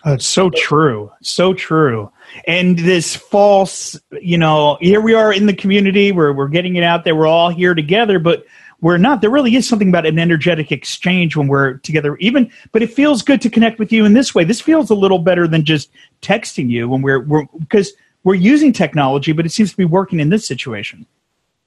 Oh, 0.07 0.13
it's 0.13 0.25
so 0.25 0.49
true. 0.49 1.11
So 1.21 1.53
true. 1.53 2.09
And 2.47 2.79
this 2.79 3.13
false, 3.13 3.99
you 4.21 4.37
know, 4.37 4.77
here 4.79 5.01
we 5.01 5.13
are 5.13 5.33
in 5.33 5.47
the 5.47 5.53
community 5.53 6.13
where 6.13 6.31
we're 6.31 6.47
getting 6.47 6.77
it 6.77 6.83
out 6.83 7.03
there. 7.03 7.13
We're 7.13 7.27
all 7.27 7.49
here 7.49 7.75
together, 7.75 8.17
but 8.17 8.45
we're 8.79 8.97
not. 8.97 9.19
There 9.19 9.29
really 9.29 9.57
is 9.57 9.67
something 9.67 9.89
about 9.89 10.05
an 10.05 10.17
energetic 10.17 10.71
exchange 10.71 11.35
when 11.35 11.47
we're 11.49 11.79
together, 11.79 12.15
even, 12.17 12.49
but 12.71 12.81
it 12.81 12.93
feels 12.93 13.21
good 13.21 13.41
to 13.41 13.49
connect 13.49 13.79
with 13.79 13.91
you 13.91 14.05
in 14.05 14.13
this 14.13 14.33
way. 14.33 14.45
This 14.45 14.61
feels 14.61 14.89
a 14.89 14.95
little 14.95 15.19
better 15.19 15.45
than 15.45 15.65
just 15.65 15.89
texting 16.21 16.69
you 16.69 16.87
when 16.87 17.01
we're, 17.01 17.19
we're 17.25 17.43
because 17.59 17.91
we're 18.23 18.35
using 18.35 18.71
technology, 18.71 19.33
but 19.33 19.45
it 19.45 19.51
seems 19.51 19.71
to 19.71 19.77
be 19.77 19.83
working 19.83 20.21
in 20.21 20.29
this 20.29 20.47
situation. 20.47 21.05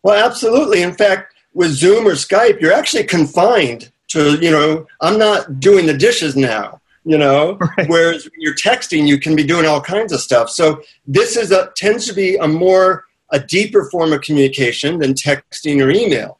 Well, 0.02 0.24
absolutely. 0.24 0.80
In 0.80 0.94
fact, 0.94 1.34
with 1.52 1.72
Zoom 1.72 2.06
or 2.06 2.12
Skype, 2.12 2.58
you're 2.62 2.72
actually 2.72 3.04
confined 3.04 3.92
to, 4.08 4.38
you 4.40 4.50
know, 4.50 4.86
I'm 5.02 5.18
not 5.18 5.60
doing 5.60 5.84
the 5.84 5.92
dishes 5.92 6.36
now, 6.36 6.79
you 7.04 7.18
know, 7.18 7.54
right. 7.78 7.88
whereas 7.88 8.24
when 8.24 8.32
you're 8.38 8.54
texting, 8.54 9.06
you 9.06 9.18
can 9.18 9.36
be 9.36 9.44
doing 9.44 9.66
all 9.66 9.80
kinds 9.80 10.12
of 10.12 10.20
stuff. 10.20 10.50
So 10.50 10.82
this 11.06 11.36
is 11.36 11.50
a, 11.50 11.70
tends 11.76 12.06
to 12.06 12.14
be 12.14 12.36
a 12.36 12.48
more, 12.48 13.04
a 13.30 13.40
deeper 13.40 13.88
form 13.90 14.12
of 14.12 14.22
communication 14.22 14.98
than 14.98 15.14
texting 15.14 15.84
or 15.84 15.90
email. 15.90 16.38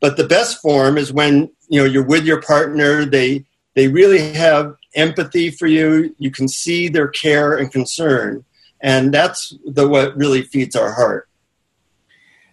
But 0.00 0.16
the 0.16 0.26
best 0.26 0.60
form 0.60 0.96
is 0.96 1.12
when, 1.12 1.50
you 1.68 1.80
know, 1.80 1.84
you're 1.84 2.04
with 2.04 2.24
your 2.24 2.40
partner, 2.40 3.04
they, 3.04 3.44
they 3.74 3.88
really 3.88 4.32
have 4.32 4.74
empathy 4.94 5.50
for 5.50 5.66
you. 5.66 6.14
You 6.18 6.30
can 6.30 6.48
see 6.48 6.88
their 6.88 7.08
care 7.08 7.56
and 7.56 7.70
concern. 7.70 8.44
And 8.80 9.12
that's 9.12 9.52
the, 9.66 9.88
what 9.88 10.16
really 10.16 10.42
feeds 10.42 10.76
our 10.76 10.92
heart. 10.92 11.28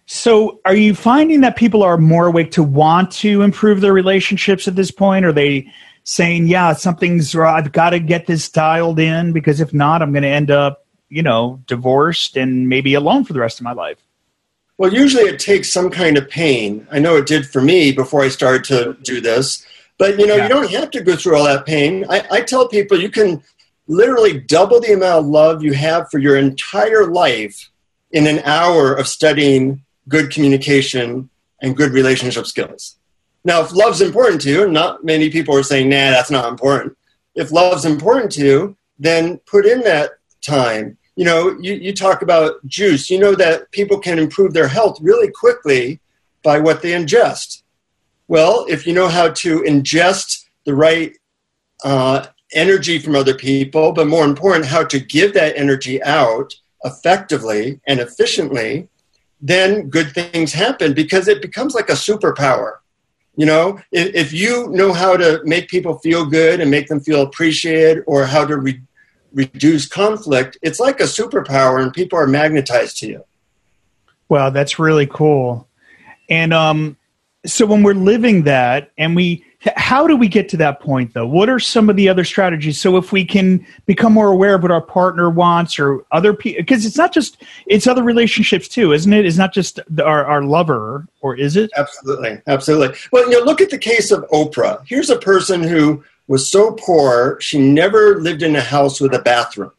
So, 0.08 0.60
are 0.64 0.74
you 0.74 0.94
finding 0.94 1.40
that 1.40 1.56
people 1.56 1.82
are 1.82 1.98
more 1.98 2.26
awake 2.26 2.52
to 2.52 2.62
want 2.62 3.10
to 3.12 3.42
improve 3.42 3.80
their 3.80 3.92
relationships 3.92 4.68
at 4.68 4.76
this 4.76 4.92
point? 4.92 5.24
Are 5.24 5.32
they 5.32 5.68
saying, 6.06 6.46
"Yeah, 6.46 6.72
something's 6.72 7.34
wrong. 7.34 7.54
I've 7.54 7.72
got 7.72 7.90
to 7.90 8.00
get 8.00 8.26
this 8.26 8.48
dialed 8.48 8.98
in 8.98 9.32
because 9.32 9.60
if 9.60 9.74
not, 9.74 10.00
I'm 10.00 10.12
going 10.12 10.22
to 10.22 10.28
end 10.28 10.50
up, 10.50 10.86
you 11.10 11.22
know, 11.22 11.60
divorced 11.66 12.38
and 12.38 12.68
maybe 12.68 12.94
alone 12.94 13.24
for 13.24 13.34
the 13.34 13.40
rest 13.40 13.60
of 13.60 13.64
my 13.64 13.72
life"? 13.72 13.98
Well, 14.78 14.92
usually 14.92 15.24
it 15.24 15.38
takes 15.38 15.70
some 15.70 15.90
kind 15.90 16.16
of 16.16 16.28
pain. 16.30 16.86
I 16.90 16.98
know 16.98 17.16
it 17.16 17.26
did 17.26 17.46
for 17.46 17.60
me 17.60 17.92
before 17.92 18.22
I 18.22 18.28
started 18.28 18.64
to 18.64 18.96
do 19.02 19.20
this, 19.20 19.66
but 19.98 20.18
you 20.18 20.26
know, 20.26 20.36
yeah. 20.36 20.44
you 20.44 20.48
don't 20.48 20.70
have 20.70 20.90
to 20.92 21.02
go 21.02 21.16
through 21.16 21.36
all 21.36 21.44
that 21.44 21.66
pain. 21.66 22.06
I, 22.08 22.26
I 22.30 22.40
tell 22.40 22.68
people 22.68 22.98
you 22.98 23.10
can 23.10 23.42
literally 23.86 24.40
double 24.40 24.80
the 24.80 24.94
amount 24.94 25.24
of 25.24 25.26
love 25.26 25.62
you 25.62 25.74
have 25.74 26.10
for 26.10 26.18
your 26.18 26.36
entire 26.36 27.06
life 27.06 27.70
in 28.12 28.26
an 28.26 28.38
hour 28.40 28.94
of 28.94 29.06
studying 29.06 29.82
good 30.08 30.30
communication, 30.30 31.30
and 31.60 31.76
good 31.76 31.92
relationship 31.92 32.46
skills. 32.46 32.95
Now, 33.46 33.62
if 33.62 33.72
love's 33.72 34.00
important 34.00 34.40
to 34.40 34.50
you, 34.50 34.68
not 34.68 35.04
many 35.04 35.30
people 35.30 35.56
are 35.56 35.62
saying, 35.62 35.88
nah, 35.88 36.10
that's 36.10 36.32
not 36.32 36.48
important. 36.48 36.98
If 37.36 37.52
love's 37.52 37.84
important 37.84 38.32
to 38.32 38.44
you, 38.44 38.76
then 38.98 39.38
put 39.46 39.64
in 39.64 39.82
that 39.82 40.18
time. 40.44 40.98
You 41.14 41.26
know, 41.26 41.56
you, 41.60 41.74
you 41.74 41.94
talk 41.94 42.22
about 42.22 42.54
juice. 42.66 43.08
You 43.08 43.20
know 43.20 43.36
that 43.36 43.70
people 43.70 44.00
can 44.00 44.18
improve 44.18 44.52
their 44.52 44.66
health 44.66 44.98
really 45.00 45.30
quickly 45.30 46.00
by 46.42 46.58
what 46.58 46.82
they 46.82 46.90
ingest. 46.90 47.62
Well, 48.26 48.66
if 48.68 48.84
you 48.84 48.92
know 48.92 49.06
how 49.06 49.28
to 49.28 49.60
ingest 49.60 50.44
the 50.64 50.74
right 50.74 51.16
uh, 51.84 52.26
energy 52.52 52.98
from 52.98 53.14
other 53.14 53.34
people, 53.34 53.92
but 53.92 54.08
more 54.08 54.24
important, 54.24 54.66
how 54.66 54.82
to 54.86 54.98
give 54.98 55.34
that 55.34 55.56
energy 55.56 56.02
out 56.02 56.52
effectively 56.82 57.80
and 57.86 58.00
efficiently, 58.00 58.88
then 59.40 59.88
good 59.88 60.10
things 60.10 60.52
happen 60.52 60.94
because 60.94 61.28
it 61.28 61.40
becomes 61.40 61.76
like 61.76 61.90
a 61.90 61.92
superpower. 61.92 62.78
You 63.36 63.46
know, 63.46 63.78
if, 63.92 64.14
if 64.14 64.32
you 64.32 64.68
know 64.70 64.92
how 64.92 65.16
to 65.16 65.40
make 65.44 65.68
people 65.68 65.98
feel 65.98 66.24
good 66.24 66.60
and 66.60 66.70
make 66.70 66.88
them 66.88 67.00
feel 67.00 67.22
appreciated 67.22 68.02
or 68.06 68.24
how 68.26 68.44
to 68.46 68.56
re- 68.56 68.80
reduce 69.32 69.86
conflict, 69.86 70.58
it's 70.62 70.80
like 70.80 71.00
a 71.00 71.04
superpower 71.04 71.82
and 71.82 71.92
people 71.92 72.18
are 72.18 72.26
magnetized 72.26 72.98
to 72.98 73.06
you. 73.06 73.24
Wow, 74.28 74.50
that's 74.50 74.78
really 74.78 75.06
cool. 75.06 75.68
And 76.28 76.52
um, 76.52 76.96
so 77.44 77.66
when 77.66 77.82
we're 77.82 77.94
living 77.94 78.44
that 78.44 78.90
and 78.98 79.14
we 79.14 79.44
how 79.76 80.06
do 80.06 80.16
we 80.16 80.28
get 80.28 80.48
to 80.50 80.56
that 80.58 80.80
point 80.80 81.14
though? 81.14 81.26
What 81.26 81.48
are 81.48 81.58
some 81.58 81.88
of 81.88 81.96
the 81.96 82.08
other 82.08 82.24
strategies? 82.24 82.80
So 82.80 82.96
if 82.96 83.12
we 83.12 83.24
can 83.24 83.66
become 83.86 84.12
more 84.12 84.28
aware 84.28 84.54
of 84.54 84.62
what 84.62 84.70
our 84.70 84.82
partner 84.82 85.30
wants 85.30 85.78
or 85.78 86.04
other 86.12 86.34
people 86.34 86.62
because 86.62 86.84
it's 86.84 86.96
not 86.96 87.12
just 87.12 87.42
it's 87.66 87.86
other 87.86 88.02
relationships 88.02 88.68
too 88.68 88.92
isn't 88.92 89.12
it? 89.12 89.24
It's 89.24 89.38
not 89.38 89.52
just 89.52 89.80
our, 90.02 90.24
our 90.24 90.42
lover 90.42 91.06
or 91.20 91.36
is 91.36 91.56
it? 91.56 91.70
Absolutely. 91.76 92.40
Absolutely. 92.46 92.96
Well 93.12 93.24
you 93.30 93.38
know 93.38 93.44
look 93.44 93.60
at 93.60 93.70
the 93.70 93.78
case 93.78 94.10
of 94.10 94.28
oprah. 94.28 94.82
Here's 94.86 95.10
a 95.10 95.18
person 95.18 95.62
who 95.62 96.04
was 96.28 96.50
so 96.50 96.72
poor 96.72 97.40
she 97.40 97.58
never 97.58 98.20
lived 98.20 98.42
in 98.42 98.56
a 98.56 98.60
house 98.60 99.00
with 99.00 99.14
a 99.14 99.20
bathroom. 99.20 99.72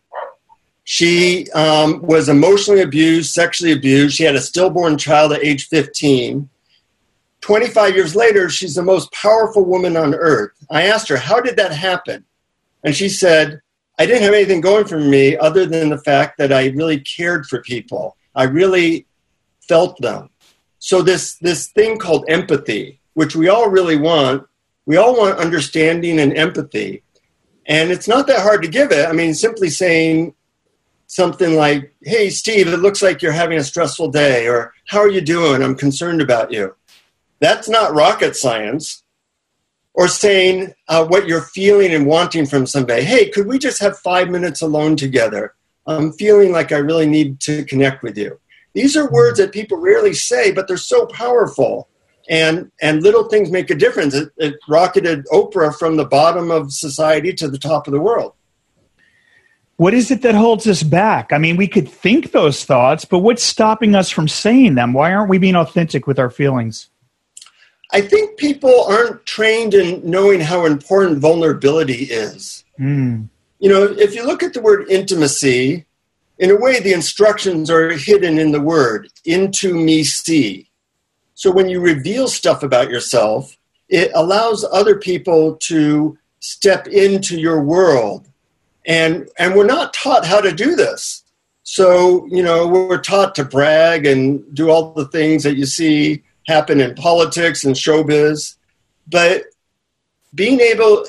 She 0.86 1.52
um, 1.52 2.02
was 2.02 2.30
emotionally 2.30 2.82
abused 2.82 3.34
sexually 3.34 3.74
abused. 3.74 4.16
She 4.16 4.24
had 4.24 4.36
a 4.36 4.42
stillborn 4.42 4.98
child 4.98 5.34
at 5.34 5.44
age 5.44 5.68
15 5.68 6.50
25 7.48 7.96
years 7.96 8.14
later, 8.14 8.50
she's 8.50 8.76
the 8.76 8.84
most 8.84 9.10
powerful 9.14 9.64
woman 9.64 9.96
on 9.96 10.14
earth. 10.14 10.52
I 10.70 10.84
asked 10.84 11.08
her, 11.08 11.16
How 11.16 11.40
did 11.40 11.56
that 11.56 11.72
happen? 11.72 12.26
And 12.84 12.94
she 12.94 13.08
said, 13.08 13.62
I 13.98 14.06
didn't 14.06 14.24
have 14.24 14.34
anything 14.34 14.60
going 14.60 14.84
for 14.84 15.00
me 15.00 15.38
other 15.38 15.66
than 15.66 15.90
the 15.90 15.98
fact 15.98 16.38
that 16.40 16.52
I 16.52 16.68
really 16.72 17.00
cared 17.00 17.46
for 17.46 17.62
people. 17.62 18.18
I 18.36 18.44
really 18.44 19.08
felt 19.66 19.98
them. 20.02 20.30
So 20.80 21.02
this 21.02 21.38
this 21.38 21.68
thing 21.70 22.00
called 22.00 22.26
empathy, 22.28 23.00
which 23.14 23.34
we 23.34 23.48
all 23.48 23.70
really 23.70 23.96
want, 23.96 24.46
we 24.86 24.98
all 24.98 25.18
want 25.18 25.40
understanding 25.40 26.20
and 26.20 26.38
empathy. 26.38 27.02
And 27.66 27.92
it's 27.92 28.10
not 28.10 28.28
that 28.28 28.42
hard 28.42 28.62
to 28.64 28.68
give 28.68 28.92
it. 28.92 29.08
I 29.08 29.14
mean, 29.14 29.34
simply 29.34 29.70
saying, 29.70 30.36
something 31.08 31.56
like, 31.56 31.96
Hey, 32.02 32.30
Steve, 32.30 32.68
it 32.68 32.80
looks 32.80 33.02
like 33.02 33.22
you're 33.22 33.32
having 33.32 33.58
a 33.58 33.64
stressful 33.64 34.12
day, 34.12 34.50
or 34.50 34.74
How 34.88 35.00
are 35.00 35.10
you 35.10 35.22
doing? 35.22 35.64
I'm 35.64 35.76
concerned 35.76 36.22
about 36.22 36.52
you. 36.52 36.76
That's 37.40 37.70
not 37.70 37.94
rocket 37.94 38.36
science. 38.36 39.04
Or 39.94 40.08
saying 40.08 40.74
uh, 40.88 41.08
what 41.08 41.28
you're 41.28 41.42
feeling 41.42 41.92
and 41.92 42.06
wanting 42.06 42.46
from 42.46 42.68
somebody. 42.68 43.02
Hey, 43.02 43.30
could 43.30 43.48
we 43.48 43.58
just 43.58 43.82
have 43.82 43.98
five 43.98 44.30
minutes 44.30 44.62
alone 44.62 44.96
together? 44.96 45.56
I'm 45.88 46.12
feeling 46.14 46.52
like 46.52 46.72
I 46.72 46.78
really 46.78 47.08
need 47.08 47.40
to 47.42 47.66
connect 47.66 48.04
with 48.04 48.16
you. 48.16 48.40
These 48.74 48.96
are 48.96 49.10
words 49.10 49.40
that 49.40 49.54
people 49.54 49.80
rarely 49.80 50.14
say, 50.14 50.52
but 50.52 50.68
they're 50.68 50.78
so 50.78 51.08
powerful. 51.08 51.90
And, 52.30 52.72
and 52.80 53.02
little 53.02 53.24
things 53.24 53.50
make 53.50 53.72
a 53.72 53.76
difference. 53.76 54.14
It, 54.14 54.30
it 54.38 54.56
rocketed 54.70 55.26
Oprah 55.34 55.76
from 55.76 55.96
the 55.96 56.06
bottom 56.06 56.52
of 56.52 56.72
society 56.72 57.34
to 57.34 57.48
the 57.48 57.58
top 57.58 57.88
of 57.88 57.94
the 57.94 58.00
world. 58.00 58.34
What 59.78 59.96
is 59.96 60.12
it 60.12 60.22
that 60.22 60.36
holds 60.36 60.68
us 60.68 60.84
back? 60.84 61.34
I 61.34 61.40
mean, 61.40 61.56
we 61.56 61.68
could 61.68 61.90
think 61.90 62.34
those 62.34 62.66
thoughts, 62.66 63.04
but 63.06 63.20
what's 63.20 63.44
stopping 63.44 63.96
us 63.96 64.12
from 64.12 64.28
saying 64.28 64.76
them? 64.76 64.94
Why 64.94 65.12
aren't 65.12 65.30
we 65.30 65.40
being 65.40 65.56
authentic 65.56 66.06
with 66.06 66.20
our 66.20 66.30
feelings? 66.30 66.90
I 67.92 68.02
think 68.02 68.38
people 68.38 68.84
aren't 68.86 69.26
trained 69.26 69.74
in 69.74 70.02
knowing 70.10 70.42
how 70.42 70.66
important 70.66 71.20
vulnerability 71.20 72.04
is. 72.04 72.66
Mm. 72.80 73.30
You 73.60 73.70
know, 73.70 73.84
if 73.84 74.14
you 74.14 74.26
look 74.26 74.44
at 74.44 74.54
the 74.54 74.62
word 74.62 74.90
intimacy, 74.90 75.86
in 76.38 76.52
a 76.52 76.56
way, 76.56 76.80
the 76.80 76.94
instructions 76.94 77.70
are 77.70 77.92
hidden 77.92 78.38
in 78.38 78.52
the 78.52 78.62
word, 78.62 79.10
into 79.26 79.74
me 79.74 80.04
see. 80.04 80.70
So 81.34 81.52
when 81.52 81.70
you 81.70 81.80
reveal 81.80 82.28
stuff 82.28 82.62
about 82.62 82.90
yourself, 82.90 83.58
it 83.90 84.12
allows 84.14 84.66
other 84.72 84.98
people 84.98 85.56
to 85.64 86.18
step 86.40 86.88
into 86.88 87.40
your 87.40 87.62
world. 87.62 88.28
And, 88.86 89.30
and 89.40 89.56
we're 89.56 89.66
not 89.66 89.94
taught 89.94 90.26
how 90.26 90.42
to 90.42 90.52
do 90.52 90.76
this. 90.76 91.24
So, 91.64 92.26
you 92.28 92.44
know, 92.44 92.68
we're 92.68 93.02
taught 93.02 93.36
to 93.36 93.44
brag 93.44 94.06
and 94.06 94.44
do 94.56 94.70
all 94.70 94.94
the 94.94 95.08
things 95.08 95.44
that 95.44 95.58
you 95.58 95.66
see 95.66 96.24
happen 96.48 96.80
in 96.82 96.96
politics 96.96 97.64
and 97.64 97.76
showbiz. 97.76 98.56
But 99.08 99.46
being 100.34 100.60
able 100.60 101.06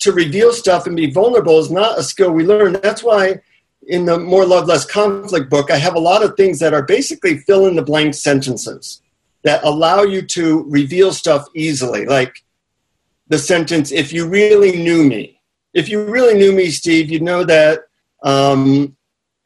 to 0.00 0.12
reveal 0.12 0.52
stuff 0.52 0.86
and 0.86 0.96
be 0.96 1.10
vulnerable 1.10 1.58
is 1.58 1.70
not 1.70 1.98
a 1.98 2.02
skill 2.02 2.32
we 2.32 2.44
learn. 2.44 2.74
That's 2.74 3.02
why 3.02 3.40
in 3.86 4.04
the 4.04 4.18
More 4.18 4.46
Love, 4.46 4.66
Less 4.66 4.84
Conflict 4.84 5.50
book, 5.50 5.70
I 5.70 5.76
have 5.76 5.94
a 5.94 6.00
lot 6.00 6.24
of 6.24 6.36
things 6.36 6.58
that 6.60 6.74
are 6.74 6.82
basically 6.82 7.38
fill 7.38 7.66
in 7.66 7.76
the 7.76 7.82
blank 7.82 8.14
sentences 8.14 9.02
that 9.42 9.64
allow 9.64 10.02
you 10.02 10.22
to 10.22 10.64
reveal 10.68 11.12
stuff 11.12 11.46
easily. 11.54 12.06
Like 12.06 12.44
the 13.28 13.38
sentence, 13.38 13.90
if 13.90 14.12
you 14.12 14.28
really 14.28 14.76
knew 14.76 15.04
me, 15.04 15.40
if 15.72 15.88
you 15.88 16.04
really 16.04 16.34
knew 16.34 16.52
me, 16.52 16.70
Steve, 16.70 17.10
you'd 17.10 17.22
know 17.22 17.44
that 17.44 17.80
um, 18.22 18.96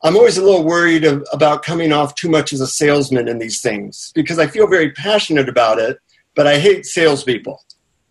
I'm 0.05 0.17
always 0.17 0.37
a 0.37 0.45
little 0.45 0.65
worried 0.65 1.05
of, 1.05 1.27
about 1.33 1.63
coming 1.63 1.91
off 1.91 2.15
too 2.15 2.29
much 2.29 2.53
as 2.53 2.61
a 2.61 2.67
salesman 2.67 3.27
in 3.27 3.39
these 3.39 3.63
things 3.63 4.13
because 4.15 4.39
I 4.39 4.47
feel 4.47 4.67
very 4.67 4.93
passionate 4.93 5.49
about 5.49 5.79
it, 5.79 5.99
but 6.35 6.47
I 6.47 6.59
hate 6.59 6.85
salespeople. 6.85 7.59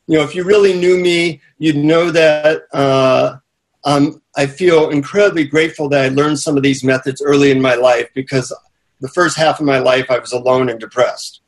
You 0.07 0.17
know, 0.17 0.23
if 0.23 0.33
you 0.33 0.43
really 0.43 0.73
knew 0.73 1.00
me, 1.00 1.39
you'd 1.59 1.77
know 1.77 2.09
that 2.09 2.63
uh, 2.73 3.38
um, 3.85 4.21
I 4.35 4.47
feel 4.47 4.89
incredibly 4.89 5.45
grateful 5.45 5.88
that 5.89 6.03
I 6.03 6.07
learned 6.09 6.39
some 6.39 6.57
of 6.57 6.63
these 6.63 6.83
methods 6.83 7.21
early 7.21 7.51
in 7.51 7.62
my 7.62 7.75
life 7.75 8.09
because 8.15 8.51
the 9.00 9.07
first 9.09 9.38
half 9.38 9.59
of 9.59 9.65
my 9.67 9.77
life 9.77 10.09
I 10.09 10.17
was 10.17 10.31
alone 10.31 10.69
and 10.69 10.79
depressed. 10.79 11.41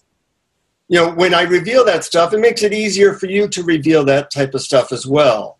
You 0.89 0.99
know, 0.99 1.11
when 1.11 1.33
I 1.33 1.41
reveal 1.41 1.83
that 1.85 2.03
stuff, 2.03 2.33
it 2.33 2.39
makes 2.39 2.61
it 2.61 2.71
easier 2.71 3.15
for 3.15 3.25
you 3.25 3.47
to 3.47 3.63
reveal 3.63 4.05
that 4.05 4.29
type 4.29 4.53
of 4.53 4.61
stuff 4.61 4.91
as 4.91 5.07
well. 5.07 5.57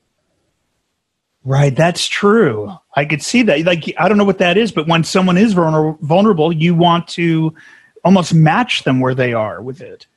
Right, 1.46 1.76
that's 1.76 2.08
true. 2.08 2.76
I 2.96 3.06
could 3.06 3.22
see 3.22 3.44
that. 3.44 3.64
Like, 3.66 3.94
I 4.00 4.10
don't 4.10 4.18
know 4.18 4.26
what 4.26 4.40
that 4.40 4.58
is, 4.58 4.72
but 4.72 4.88
when 4.88 5.04
someone 5.04 5.38
is 5.38 5.54
vulnerable, 5.54 6.52
you 6.52 6.74
want 6.74 7.08
to 7.10 7.54
almost 8.04 8.34
match 8.34 8.84
them 8.84 9.00
where 9.00 9.14
they 9.14 9.32
are 9.34 9.62
with 9.62 9.80
it. 9.80 10.08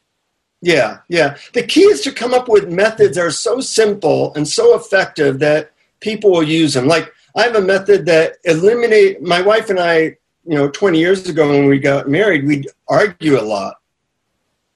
Yeah, 0.62 1.00
yeah. 1.08 1.36
The 1.52 1.62
key 1.62 1.82
is 1.82 2.00
to 2.02 2.12
come 2.12 2.32
up 2.32 2.48
with 2.48 2.70
methods 2.70 3.16
that 3.16 3.26
are 3.26 3.30
so 3.30 3.60
simple 3.60 4.34
and 4.34 4.48
so 4.48 4.74
effective 4.74 5.38
that 5.40 5.72
people 6.00 6.30
will 6.30 6.42
use 6.42 6.72
them. 6.72 6.86
Like 6.86 7.12
I 7.36 7.42
have 7.42 7.56
a 7.56 7.60
method 7.60 8.06
that 8.06 8.38
eliminate 8.44 9.22
my 9.22 9.42
wife 9.42 9.68
and 9.68 9.78
I, 9.78 10.16
you 10.44 10.54
know, 10.54 10.68
20 10.70 10.98
years 10.98 11.28
ago 11.28 11.48
when 11.50 11.66
we 11.66 11.78
got 11.78 12.08
married, 12.08 12.46
we'd 12.46 12.68
argue 12.88 13.38
a 13.38 13.42
lot. 13.42 13.76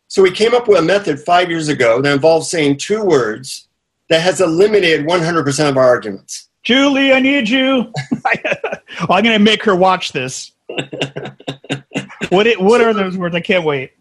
So 0.09 0.23
we 0.23 0.31
came 0.31 0.55
up 0.55 0.69
with 0.69 0.79
a 0.79 0.83
method 0.83 1.19
five 1.19 1.49
years 1.49 1.69
ago 1.69 2.03
that 2.03 2.13
involves 2.13 2.51
saying 2.51 2.77
two 2.77 3.03
words 3.03 3.69
that 4.13 4.21
has 4.21 4.43
eliminated 4.43 5.07
100% 5.07 5.69
of 5.71 5.79
our 5.79 5.85
arguments. 5.85 6.51
Julie, 6.65 7.15
I 7.15 7.19
need 7.19 7.49
you. 7.49 7.91
well, 8.13 9.11
I'm 9.11 9.25
going 9.25 9.39
to 9.39 9.39
make 9.39 9.65
her 9.65 9.75
watch 9.75 10.13
this. 10.13 10.53
what 12.29 12.47
it, 12.47 12.61
what 12.61 12.83
are 12.83 12.93
those 12.93 13.17
words? 13.17 13.35
I 13.35 13.41
can't 13.41 13.65
wait. 13.65 13.93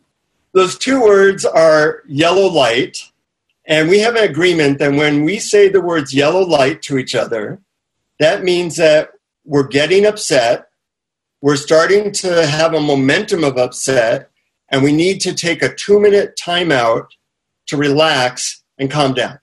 Those 0.52 0.78
two 0.78 1.02
words 1.02 1.46
are 1.46 2.04
yellow 2.08 2.48
light 2.48 2.98
and 3.66 3.88
we 3.88 4.00
have 4.00 4.16
an 4.16 4.30
agreement 4.30 4.80
that 4.80 4.92
when 4.92 5.24
we 5.24 5.40
say 5.40 5.70
the 5.70 5.80
words 5.80 6.14
yellow 6.14 6.42
light 6.42 6.82
to 6.84 6.98
each 6.98 7.16
other, 7.16 7.62
that 8.20 8.44
means 8.44 8.76
that 8.76 9.12
we're 9.46 9.68
getting 9.68 10.06
upset, 10.06 10.68
we're 11.42 11.56
starting 11.56 12.12
to 12.12 12.46
have 12.46 12.74
a 12.74 12.82
momentum 12.82 13.46
of 13.46 13.58
upset, 13.58 14.30
and 14.68 14.84
we 14.84 14.92
need 14.92 15.22
to 15.22 15.34
take 15.34 15.62
a 15.62 15.74
two 15.74 16.02
minute 16.02 16.38
timeout 16.38 17.06
to 17.68 17.78
relax 17.78 18.62
and 18.78 18.92
calm 18.92 19.14
down 19.14 19.40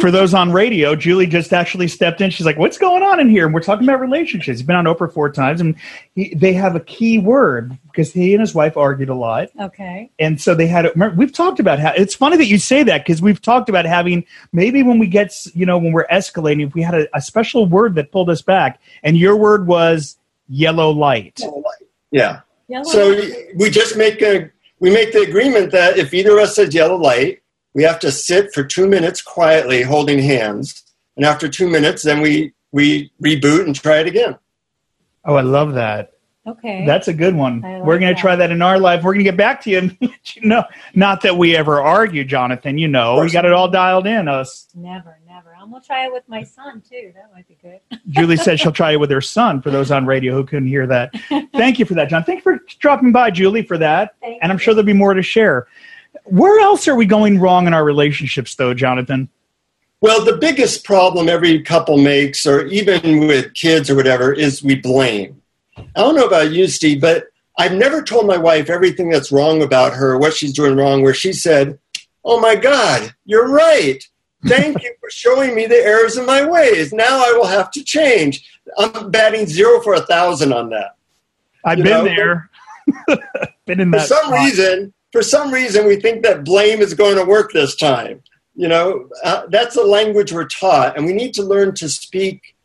for 0.00 0.10
those 0.10 0.34
on 0.34 0.52
radio, 0.52 0.94
Julie 0.94 1.26
just 1.26 1.52
actually 1.52 1.88
stepped 1.88 2.20
in. 2.20 2.30
She's 2.30 2.46
like, 2.46 2.58
"What's 2.58 2.78
going 2.78 3.02
on 3.02 3.20
in 3.20 3.28
here?" 3.28 3.44
And 3.44 3.54
we're 3.54 3.62
talking 3.62 3.88
about 3.88 4.00
relationships. 4.00 4.58
He's 4.58 4.66
been 4.66 4.76
on 4.76 4.84
Oprah 4.84 5.12
four 5.12 5.30
times, 5.30 5.60
and 5.60 5.74
he, 6.14 6.34
they 6.34 6.52
have 6.52 6.76
a 6.76 6.80
key 6.80 7.18
word 7.18 7.76
because 7.86 8.12
he 8.12 8.34
and 8.34 8.40
his 8.40 8.54
wife 8.54 8.76
argued 8.76 9.08
a 9.08 9.14
lot. 9.14 9.48
Okay. 9.60 10.10
And 10.18 10.40
so 10.40 10.54
they 10.54 10.66
had. 10.66 10.86
Remember, 10.86 11.16
we've 11.16 11.32
talked 11.32 11.60
about 11.60 11.78
how 11.78 11.92
it's 11.96 12.14
funny 12.14 12.36
that 12.36 12.46
you 12.46 12.58
say 12.58 12.82
that 12.82 13.04
because 13.04 13.20
we've 13.20 13.40
talked 13.40 13.68
about 13.68 13.84
having 13.84 14.24
maybe 14.52 14.82
when 14.82 14.98
we 14.98 15.06
get 15.06 15.34
you 15.54 15.66
know 15.66 15.78
when 15.78 15.92
we're 15.92 16.06
escalating, 16.08 16.66
if 16.66 16.74
we 16.74 16.82
had 16.82 16.94
a, 16.94 17.16
a 17.16 17.20
special 17.20 17.66
word 17.66 17.94
that 17.96 18.12
pulled 18.12 18.30
us 18.30 18.42
back, 18.42 18.80
and 19.02 19.16
your 19.16 19.36
word 19.36 19.66
was 19.66 20.16
yellow 20.48 20.90
light. 20.90 21.38
Yellow 21.40 21.58
light. 21.58 21.88
Yeah. 22.10 22.40
Yellow 22.68 22.84
so 22.84 23.08
light. 23.08 23.48
we 23.56 23.70
just 23.70 23.96
make 23.96 24.22
a 24.22 24.50
we 24.80 24.90
make 24.90 25.12
the 25.12 25.22
agreement 25.22 25.72
that 25.72 25.98
if 25.98 26.12
either 26.12 26.32
of 26.32 26.44
us 26.44 26.56
says 26.56 26.74
yellow 26.74 26.96
light 26.96 27.42
we 27.74 27.82
have 27.82 27.98
to 28.00 28.12
sit 28.12 28.52
for 28.54 28.64
two 28.64 28.86
minutes 28.88 29.20
quietly 29.20 29.82
holding 29.82 30.20
hands. 30.20 30.82
And 31.16 31.24
after 31.24 31.48
two 31.48 31.68
minutes, 31.68 32.02
then 32.02 32.20
we, 32.20 32.54
we 32.72 33.12
reboot 33.22 33.66
and 33.66 33.74
try 33.74 33.98
it 33.98 34.06
again. 34.06 34.38
Oh, 35.24 35.34
I 35.34 35.42
love 35.42 35.74
that. 35.74 36.12
Okay. 36.46 36.84
That's 36.84 37.08
a 37.08 37.14
good 37.14 37.34
one. 37.34 37.62
Like 37.62 37.82
We're 37.82 37.98
going 37.98 38.14
to 38.14 38.20
try 38.20 38.36
that 38.36 38.50
in 38.50 38.60
our 38.60 38.78
life. 38.78 39.02
We're 39.02 39.14
going 39.14 39.24
to 39.24 39.30
get 39.30 39.36
back 39.36 39.62
to 39.62 39.70
you 39.70 39.78
and 39.78 39.96
you 40.00 40.42
know. 40.42 40.64
Not 40.94 41.22
that 41.22 41.38
we 41.38 41.56
ever 41.56 41.80
argue, 41.80 42.22
Jonathan. 42.24 42.76
You 42.76 42.88
know, 42.88 43.20
we 43.20 43.30
got 43.30 43.46
it 43.46 43.52
all 43.52 43.68
dialed 43.68 44.06
in. 44.06 44.28
Us. 44.28 44.68
Never, 44.74 45.18
never. 45.26 45.54
I'm 45.58 45.70
going 45.70 45.80
to 45.80 45.86
try 45.86 46.04
it 46.04 46.12
with 46.12 46.24
my 46.28 46.42
son, 46.42 46.82
too. 46.82 47.12
That 47.14 47.30
might 47.32 47.48
be 47.48 47.56
good. 47.62 47.80
Julie 48.10 48.36
said 48.36 48.60
she'll 48.60 48.72
try 48.72 48.92
it 48.92 49.00
with 49.00 49.10
her 49.10 49.22
son 49.22 49.62
for 49.62 49.70
those 49.70 49.90
on 49.90 50.04
radio 50.04 50.34
who 50.34 50.44
couldn't 50.44 50.68
hear 50.68 50.86
that. 50.86 51.14
Thank 51.54 51.78
you 51.78 51.86
for 51.86 51.94
that, 51.94 52.10
John. 52.10 52.24
Thank 52.24 52.38
you 52.38 52.42
for 52.42 52.60
dropping 52.78 53.12
by, 53.12 53.30
Julie, 53.30 53.62
for 53.62 53.78
that. 53.78 54.14
Thank 54.20 54.40
and 54.42 54.52
I'm 54.52 54.56
you. 54.56 54.62
sure 54.62 54.74
there'll 54.74 54.84
be 54.84 54.92
more 54.92 55.14
to 55.14 55.22
share. 55.22 55.66
Where 56.24 56.60
else 56.60 56.88
are 56.88 56.94
we 56.94 57.06
going 57.06 57.38
wrong 57.38 57.66
in 57.66 57.74
our 57.74 57.84
relationships, 57.84 58.54
though, 58.54 58.74
Jonathan? 58.74 59.28
Well, 60.00 60.24
the 60.24 60.36
biggest 60.36 60.84
problem 60.84 61.28
every 61.28 61.62
couple 61.62 61.96
makes, 61.98 62.46
or 62.46 62.66
even 62.66 63.26
with 63.26 63.54
kids 63.54 63.88
or 63.88 63.94
whatever, 63.94 64.32
is 64.32 64.62
we 64.62 64.74
blame. 64.74 65.40
I 65.76 65.84
don't 65.96 66.14
know 66.14 66.26
about 66.26 66.52
you, 66.52 66.66
Steve, 66.68 67.00
but 67.00 67.24
I've 67.58 67.72
never 67.72 68.02
told 68.02 68.26
my 68.26 68.36
wife 68.36 68.68
everything 68.68 69.08
that's 69.08 69.32
wrong 69.32 69.62
about 69.62 69.94
her, 69.94 70.18
what 70.18 70.34
she's 70.34 70.52
doing 70.52 70.76
wrong, 70.76 71.02
where 71.02 71.14
she 71.14 71.32
said, 71.32 71.78
Oh 72.24 72.40
my 72.40 72.54
God, 72.54 73.14
you're 73.24 73.48
right. 73.48 74.02
Thank 74.46 74.82
you 74.82 74.94
for 75.00 75.10
showing 75.10 75.54
me 75.54 75.66
the 75.66 75.76
errors 75.76 76.16
in 76.16 76.26
my 76.26 76.44
ways. 76.44 76.92
Now 76.92 77.24
I 77.24 77.32
will 77.32 77.46
have 77.46 77.70
to 77.72 77.82
change. 77.82 78.46
I'm 78.78 79.10
batting 79.10 79.46
zero 79.46 79.80
for 79.80 79.94
a 79.94 80.00
thousand 80.00 80.52
on 80.52 80.70
that. 80.70 80.96
I've 81.64 81.78
you 81.78 81.84
been 81.84 81.92
know? 81.92 82.04
there. 82.04 82.50
been 83.66 83.80
in 83.80 83.90
that. 83.92 84.02
For 84.02 84.06
some 84.08 84.26
spot. 84.26 84.44
reason, 84.44 84.92
for 85.14 85.22
some 85.22 85.52
reason 85.52 85.86
we 85.86 85.94
think 85.94 86.24
that 86.24 86.44
blame 86.44 86.80
is 86.80 86.92
going 86.92 87.14
to 87.14 87.24
work 87.24 87.52
this 87.52 87.76
time. 87.76 88.20
You 88.56 88.66
know, 88.66 89.08
uh, 89.22 89.46
that's 89.48 89.76
the 89.76 89.84
language 89.84 90.32
we're 90.32 90.48
taught, 90.48 90.96
and 90.96 91.06
we 91.06 91.12
need 91.12 91.34
to 91.34 91.42
learn 91.44 91.72
to 91.76 91.88
speak 91.88 92.56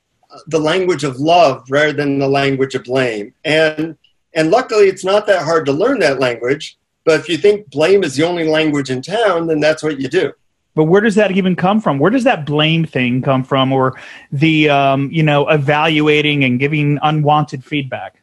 the 0.48 0.58
language 0.58 1.04
of 1.04 1.20
love 1.20 1.64
rather 1.70 1.94
than 1.94 2.18
the 2.18 2.28
language 2.28 2.74
of 2.74 2.86
blame. 2.86 3.36
And 3.46 3.96
and 4.34 4.50
luckily, 4.50 4.86
it's 4.86 5.06
not 5.06 5.28
that 5.28 5.44
hard 5.44 5.68
to 5.68 5.72
learn 5.72 6.00
that 6.00 6.20
language. 6.20 6.76
But 7.06 7.20
if 7.20 7.30
you 7.30 7.38
think 7.38 7.70
blame 7.70 8.04
is 8.04 8.16
the 8.16 8.26
only 8.26 8.48
language 8.48 8.90
in 8.90 9.04
town, 9.04 9.46
then 9.46 9.60
that's 9.60 9.84
what 9.84 10.00
you 10.00 10.08
do. 10.08 10.34
But 10.74 10.86
where 10.86 11.02
does 11.02 11.16
that 11.16 11.30
even 11.30 11.56
come 11.56 11.80
from? 11.80 12.00
Where 12.00 12.12
does 12.12 12.24
that 12.24 12.48
blame 12.48 12.84
thing 12.84 13.22
come 13.22 13.44
from, 13.44 13.72
or 13.72 14.00
the 14.32 14.72
um, 14.72 15.12
you 15.12 15.22
know 15.22 15.48
evaluating 15.50 16.44
and 16.44 16.60
giving 16.60 16.98
unwanted 17.04 17.64
feedback? 17.64 18.16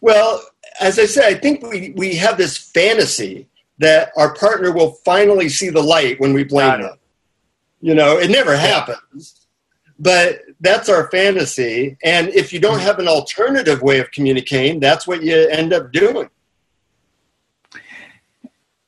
Well, 0.00 0.42
as 0.80 0.98
I 0.98 1.06
said, 1.06 1.24
I 1.24 1.34
think 1.34 1.62
we, 1.62 1.92
we 1.96 2.16
have 2.16 2.36
this 2.36 2.56
fantasy 2.58 3.48
that 3.78 4.12
our 4.16 4.34
partner 4.34 4.72
will 4.72 4.92
finally 5.04 5.48
see 5.48 5.70
the 5.70 5.82
light 5.82 6.20
when 6.20 6.32
we 6.32 6.44
blame 6.44 6.82
them. 6.82 6.96
You 7.80 7.94
know, 7.94 8.18
it 8.18 8.30
never 8.30 8.56
happens. 8.56 9.46
but 9.98 10.40
that's 10.60 10.88
our 10.88 11.10
fantasy. 11.10 11.96
And 12.02 12.28
if 12.28 12.52
you 12.52 12.60
don't 12.60 12.80
have 12.80 12.98
an 12.98 13.08
alternative 13.08 13.82
way 13.82 14.00
of 14.00 14.10
communicating, 14.10 14.80
that's 14.80 15.06
what 15.06 15.22
you 15.22 15.36
end 15.48 15.72
up 15.72 15.92
doing. 15.92 16.28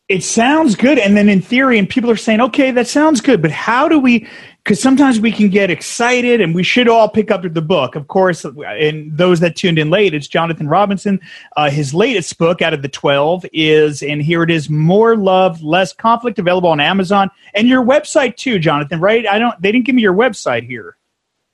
It 0.09 0.23
sounds 0.23 0.77
good. 0.77 0.99
And 0.99 1.17
then 1.17 1.29
in 1.29 1.43
theory, 1.43 1.79
and 1.79 1.89
people 1.89 2.11
are 2.11 2.17
saying, 2.17 2.41
okay, 2.41 2.71
that 2.71 2.87
sounds 2.87 3.21
good, 3.21 3.43
but 3.43 3.51
how 3.51 3.89
do 3.89 3.99
we 3.99 4.29
because 4.67 4.83
sometimes 4.83 5.21
we 5.21 5.31
can 5.31 5.49
get 5.49 5.71
excited 5.71 6.41
and 6.41 6.53
we 6.53 6.65
should 6.65 6.89
all 6.89 7.09
pick 7.09 7.31
up 7.31 7.43
the 7.43 7.63
book. 7.63 7.95
Of 7.95 8.09
course, 8.09 8.45
and 8.45 9.17
those 9.17 9.39
that 9.39 9.55
tuned 9.55 9.79
in 9.79 9.91
late, 9.91 10.13
it's 10.13 10.27
Jonathan 10.27 10.67
Robinson. 10.67 11.21
Uh, 11.57 11.71
his 11.71 11.95
latest 11.95 12.37
book 12.37 12.61
out 12.61 12.75
of 12.75 12.83
the 12.83 12.89
12 12.89 13.47
is, 13.53 14.03
and 14.03 14.21
here 14.21 14.43
it 14.43 14.51
is, 14.51 14.69
More 14.69 15.17
Love, 15.17 15.63
Less 15.63 15.93
Conflict, 15.93 16.41
available 16.41 16.69
on 16.69 16.81
Amazon 16.81 17.31
and 17.55 17.69
your 17.69 17.85
website 17.85 18.35
too, 18.35 18.59
Jonathan, 18.59 18.99
right? 18.99 19.25
I 19.25 19.39
don't, 19.39 19.55
they 19.63 19.71
didn't 19.71 19.87
give 19.87 19.95
me 19.95 20.03
your 20.03 20.15
website 20.15 20.67
here. 20.67 20.97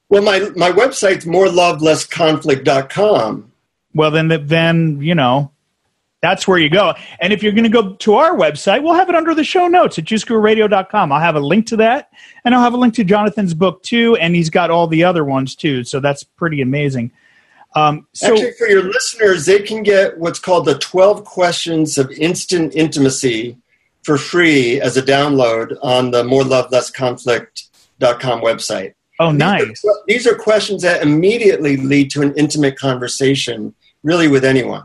Well, 0.08 0.22
my, 0.22 0.38
my 0.56 0.72
website's 0.72 1.26
morelovelessconflict.com. 1.26 3.52
Well, 3.94 4.10
then, 4.10 4.46
then, 4.46 5.02
you 5.02 5.14
know, 5.14 5.50
that's 6.22 6.46
where 6.46 6.58
you 6.58 6.70
go. 6.70 6.94
And 7.20 7.32
if 7.32 7.42
you're 7.42 7.52
going 7.52 7.64
to 7.64 7.70
go 7.70 7.94
to 7.94 8.14
our 8.14 8.36
website, 8.36 8.82
we'll 8.82 8.94
have 8.94 9.08
it 9.08 9.14
under 9.16 9.34
the 9.34 9.44
show 9.44 9.66
notes 9.66 9.98
at 9.98 10.04
juicegururadio.com. 10.04 11.12
I'll 11.12 11.20
have 11.20 11.34
a 11.34 11.40
link 11.40 11.66
to 11.66 11.76
that, 11.78 12.10
and 12.44 12.54
I'll 12.54 12.62
have 12.62 12.74
a 12.74 12.78
link 12.78 12.94
to 12.94 13.04
Jonathan's 13.04 13.52
book 13.52 13.82
too, 13.82 14.16
and 14.16 14.34
he's 14.34 14.48
got 14.48 14.70
all 14.70 14.86
the 14.86 15.04
other 15.04 15.24
ones 15.24 15.56
too. 15.56 15.82
So 15.84 16.00
that's 16.00 16.22
pretty 16.22 16.62
amazing. 16.62 17.10
Um, 17.74 18.06
so, 18.12 18.32
Actually, 18.32 18.52
for 18.52 18.68
your 18.68 18.84
listeners, 18.84 19.46
they 19.46 19.60
can 19.60 19.82
get 19.82 20.18
what's 20.18 20.38
called 20.38 20.66
the 20.66 20.78
12 20.78 21.24
Questions 21.24 21.98
of 21.98 22.10
Instant 22.12 22.74
Intimacy 22.74 23.56
for 24.02 24.18
free 24.18 24.80
as 24.80 24.96
a 24.96 25.02
download 25.02 25.76
on 25.82 26.10
the 26.10 26.22
More 26.22 26.44
Love 26.44 26.70
Less 26.70 26.90
morelovelessconflict.com 26.92 28.42
website. 28.42 28.94
Oh, 29.18 29.30
nice. 29.30 29.66
These 29.66 29.84
are, 29.84 30.02
these 30.06 30.26
are 30.26 30.34
questions 30.34 30.82
that 30.82 31.02
immediately 31.02 31.76
lead 31.76 32.10
to 32.12 32.22
an 32.22 32.34
intimate 32.36 32.78
conversation, 32.78 33.74
really, 34.02 34.28
with 34.28 34.44
anyone. 34.44 34.84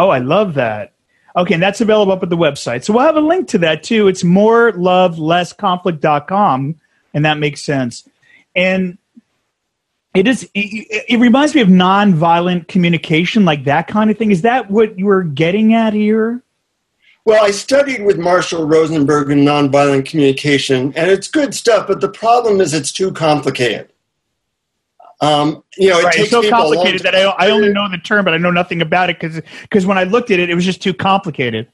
Oh, 0.00 0.08
I 0.08 0.18
love 0.18 0.54
that. 0.54 0.94
Okay, 1.36 1.52
and 1.52 1.62
that's 1.62 1.82
available 1.82 2.12
up 2.12 2.22
at 2.22 2.30
the 2.30 2.36
website. 2.36 2.84
So 2.84 2.94
we'll 2.94 3.04
have 3.04 3.16
a 3.16 3.20
link 3.20 3.48
to 3.48 3.58
that 3.58 3.82
too. 3.82 4.08
It's 4.08 4.24
more 4.24 4.72
love, 4.72 5.18
less 5.18 5.52
conflict.com, 5.52 6.74
and 7.12 7.24
that 7.26 7.36
makes 7.36 7.62
sense. 7.62 8.08
And 8.56 8.96
it 10.14 10.26
is 10.26 10.44
it, 10.54 11.04
it 11.06 11.20
reminds 11.20 11.54
me 11.54 11.60
of 11.60 11.68
nonviolent 11.68 12.66
communication, 12.66 13.44
like 13.44 13.64
that 13.64 13.88
kind 13.88 14.10
of 14.10 14.16
thing. 14.16 14.30
Is 14.30 14.40
that 14.40 14.70
what 14.70 14.98
you 14.98 15.04
were 15.04 15.22
getting 15.22 15.74
at 15.74 15.92
here? 15.92 16.42
Well, 17.26 17.44
I 17.44 17.50
studied 17.50 18.02
with 18.02 18.18
Marshall 18.18 18.66
Rosenberg 18.66 19.30
in 19.30 19.44
nonviolent 19.44 20.06
communication, 20.06 20.94
and 20.96 21.10
it's 21.10 21.28
good 21.28 21.54
stuff, 21.54 21.86
but 21.86 22.00
the 22.00 22.08
problem 22.08 22.62
is 22.62 22.72
it's 22.72 22.90
too 22.90 23.12
complicated. 23.12 23.92
Um, 25.20 25.62
you 25.76 25.90
know, 25.90 25.98
it 25.98 26.04
right. 26.04 26.12
takes 26.14 26.32
it's 26.32 26.48
so 26.48 26.48
complicated 26.48 27.02
that 27.02 27.14
I, 27.14 27.22
I 27.22 27.50
only 27.50 27.72
know 27.72 27.88
the 27.90 27.98
term, 27.98 28.24
but 28.24 28.32
I 28.32 28.38
know 28.38 28.50
nothing 28.50 28.80
about 28.80 29.10
it 29.10 29.20
because 29.20 29.42
because 29.62 29.84
when 29.84 29.98
I 29.98 30.04
looked 30.04 30.30
at 30.30 30.40
it, 30.40 30.48
it 30.48 30.54
was 30.54 30.64
just 30.64 30.82
too 30.82 30.94
complicated. 30.94 31.68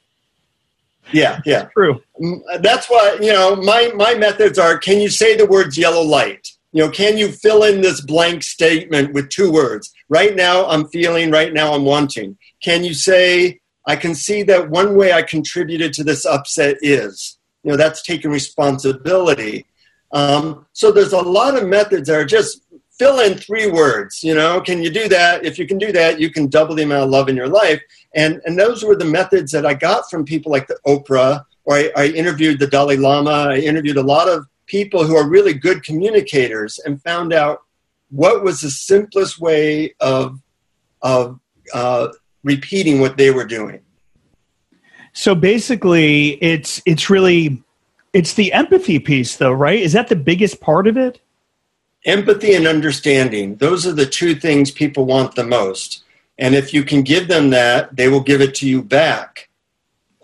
Yeah, 1.13 1.41
yeah, 1.47 1.67
true. 1.67 2.03
Mm, 2.21 2.41
that's 2.61 2.91
why 2.91 3.19
you 3.21 3.33
know 3.33 3.57
my 3.57 3.93
my 3.95 4.15
methods 4.15 4.59
are: 4.59 4.77
can 4.79 5.01
you 5.01 5.09
say 5.09 5.37
the 5.37 5.47
words 5.47 5.79
yellow 5.79 6.03
light? 6.03 6.49
You 6.73 6.85
know, 6.85 6.91
can 6.91 7.17
you 7.17 7.31
fill 7.31 7.63
in 7.63 7.81
this 7.81 8.01
blank 8.01 8.43
statement 8.43 9.15
with 9.15 9.29
two 9.31 9.53
words? 9.53 9.93
Right 10.09 10.35
now, 10.35 10.67
I'm 10.67 10.89
feeling. 10.89 11.31
Right 11.31 11.53
now, 11.53 11.73
I'm 11.73 11.85
wanting. 11.85 12.37
Can 12.61 12.83
you 12.83 12.95
say? 12.95 13.61
I 13.89 13.95
can 13.95 14.17
see 14.17 14.43
that 14.43 14.69
one 14.69 14.97
way 14.97 15.13
I 15.13 15.23
contributed 15.23 15.93
to 15.95 16.05
this 16.05 16.27
upset 16.27 16.79
is. 16.83 17.39
You 17.63 17.71
know, 17.71 17.77
that's 17.77 18.03
taking 18.03 18.33
responsibility. 18.33 19.67
Um, 20.13 20.67
so 20.73 20.91
there's 20.91 21.13
a 21.13 21.21
lot 21.21 21.57
of 21.57 21.69
methods 21.69 22.09
that 22.09 22.17
are 22.17 22.25
just 22.25 22.63
fill 22.99 23.21
in 23.21 23.37
three 23.37 23.71
words 23.71 24.23
you 24.23 24.35
know? 24.35 24.61
Can 24.61 24.83
you 24.83 24.91
do 24.91 25.09
that? 25.09 25.45
If 25.45 25.59
you 25.59 25.67
can 25.67 25.79
do 25.79 25.93
that 25.93 26.21
you 26.21 26.31
can 26.31 26.49
double 26.49 26.75
the 26.75 26.83
amount 26.83 27.05
of 27.05 27.11
love 27.11 27.29
in 27.29 27.37
your 27.37 27.49
life. 27.49 27.83
And 28.15 28.41
and 28.45 28.59
those 28.59 28.85
were 28.85 28.97
the 28.97 29.05
methods 29.05 29.53
that 29.53 29.67
i 29.67 29.75
got 29.75 30.11
from 30.11 30.25
people 30.25 30.51
like 30.53 30.67
the 30.67 30.79
oprah 30.87 31.45
or 31.67 31.77
I, 31.77 31.91
I 31.97 32.07
interviewed 32.07 32.59
the 32.59 32.67
dalai 32.67 32.97
lama. 32.97 33.51
I 33.51 33.59
interviewed 33.59 33.97
a 33.97 34.03
lot 34.03 34.29
of 34.29 34.47
people 34.67 35.05
who 35.05 35.17
are 35.17 35.29
really 35.29 35.53
good 35.53 35.83
communicators 35.83 36.79
and 36.79 37.03
found 37.03 37.33
out 37.33 37.63
what 38.11 38.43
was 38.43 38.61
the 38.61 38.71
simplest 38.71 39.41
way 39.41 39.95
of 40.01 40.41
of 41.03 41.39
uh, 41.75 42.09
repeating 42.43 43.01
what 43.01 43.17
they 43.17 43.31
were 43.31 43.45
doing. 43.45 43.81
So 45.13 45.35
basically 45.35 46.43
it's 46.43 46.81
it's 46.87 47.11
really 47.11 47.63
it's 48.13 48.35
the 48.35 48.53
empathy 48.53 48.99
piece 48.99 49.37
though 49.37 49.53
right? 49.53 49.79
Is 49.79 49.93
that 49.93 50.09
the 50.09 50.17
biggest 50.17 50.61
part 50.61 50.87
of 50.87 50.97
it 50.97 51.21
empathy 52.07 52.55
and 52.55 52.67
understanding 52.67 53.57
those 53.57 53.87
are 53.87 53.93
the 53.93 54.07
two 54.07 54.35
things 54.35 54.71
people 54.71 55.05
want 55.05 55.35
the 55.35 55.45
most. 55.45 56.05
And 56.39 56.55
if 56.55 56.73
you 56.73 56.85
can 56.85 57.03
give 57.03 57.29
them 57.29 57.51
that 57.51 57.95
they 57.97 58.09
will 58.09 58.21
give 58.21 58.41
it 58.41 58.55
to 58.57 58.69
you 58.69 58.83
back. 58.83 59.49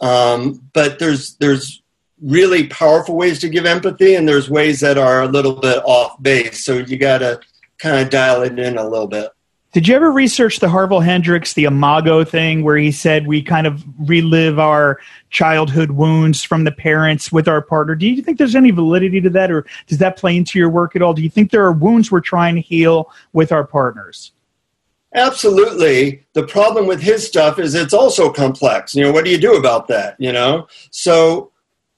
Um, 0.01 0.69
but 0.73 0.99
there's 0.99 1.35
there's 1.35 1.83
really 2.21 2.69
powerful 2.69 3.17
ways 3.17 3.41
to 3.41 3.49
give 3.49 3.67
empathy 3.67 4.15
and 4.15 4.29
there's 4.29 4.49
ways 4.49 4.81
that 4.81 4.97
are 4.97 5.23
a 5.23 5.29
little 5.29 5.57
bit 5.57 5.83
off 5.85 6.23
base. 6.23 6.65
So 6.65 6.79
you 6.79 6.97
got 6.97 7.19
to 7.19 7.41
kind 7.79 8.01
of 8.01 8.11
dial 8.11 8.43
it 8.43 8.59
in 8.59 8.79
a 8.79 8.89
little 8.89 9.09
bit 9.09 9.29
did 9.73 9.89
you 9.89 9.95
ever 9.95 10.13
research 10.13 10.61
the 10.61 10.69
Harville 10.69 11.01
Hendrix, 11.01 11.55
the 11.55 11.65
Imago 11.65 12.25
thing, 12.25 12.63
where 12.63 12.77
he 12.77 12.93
said 12.93 13.27
we 13.27 13.43
kind 13.43 13.67
of 13.67 13.83
relive 13.99 14.59
our 14.59 15.01
childhood 15.31 15.93
wounds 15.93 16.45
from 16.45 16.65
the 16.65 16.73
parents 16.73 17.33
with 17.33 17.49
our 17.49 17.63
partner? 17.63 17.95
Do 17.95 18.07
you 18.07 18.21
think 18.21 18.37
there's 18.37 18.55
any 18.55 18.71
validity 18.71 19.21
to 19.23 19.31
that, 19.31 19.51
or 19.51 19.67
does 19.87 19.97
that 19.99 20.19
play 20.19 20.37
into 20.37 20.59
your 20.59 20.69
work 20.69 20.95
at 20.95 21.01
all? 21.01 21.15
Do 21.15 21.23
you 21.23 21.31
think 21.31 21.51
there 21.51 21.65
are 21.65 21.73
wounds 21.73 22.13
we're 22.13 22.21
trying 22.21 22.55
to 22.57 22.61
heal 22.61 23.11
with 23.33 23.51
our 23.51 23.67
partners? 23.67 24.33
Absolutely. 25.15 26.25
The 26.35 26.47
problem 26.47 26.87
with 26.87 27.01
his 27.01 27.27
stuff 27.27 27.59
is 27.59 27.75
it's 27.75 27.95
also 27.95 28.31
complex. 28.31 28.95
You 28.95 29.05
know, 29.05 29.13
what 29.13 29.25
do 29.25 29.31
you 29.31 29.39
do 29.39 29.55
about 29.55 29.89
that? 29.89 30.17
You 30.19 30.33
know, 30.33 30.69
so 30.91 31.51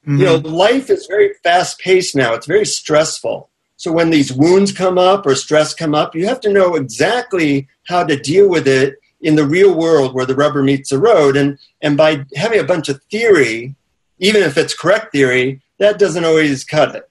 mm-hmm. 0.07 0.19
you 0.19 0.25
know, 0.27 0.37
life 0.37 0.91
is 0.91 1.07
very 1.07 1.35
fast 1.43 1.81
paced 1.81 2.15
now. 2.15 2.35
It's 2.35 2.47
very 2.47 2.67
stressful. 2.67 3.51
So 3.77 3.93
when 3.93 4.11
these 4.11 4.33
wounds 4.33 4.73
come 4.73 4.99
up 4.99 5.27
or 5.27 5.35
stress 5.35 5.75
come 5.75 5.95
up, 5.95 6.15
you 6.15 6.27
have 6.27 6.41
to 6.41 6.53
know 6.53 6.77
exactly 6.77 7.69
how 7.87 8.05
to 8.05 8.17
deal 8.17 8.49
with 8.49 8.67
it 8.67 8.97
in 9.21 9.37
the 9.37 9.47
real 9.47 9.75
world 9.77 10.15
where 10.15 10.27
the 10.27 10.35
rubber 10.35 10.63
meets 10.63 10.91
the 10.91 10.99
road. 10.99 11.37
And, 11.37 11.59
and 11.81 11.97
by 11.97 12.25
having 12.37 12.61
a 12.61 12.65
bunch 12.65 12.89
of 12.89 13.03
theory, 13.05 13.75
even 14.19 14.43
if 14.43 14.57
it's 14.57 14.75
correct 14.75 15.13
theory, 15.13 15.61
that 15.79 15.99
doesn't 15.99 16.25
always 16.25 16.65
cut 16.65 16.95
it. 16.95 17.11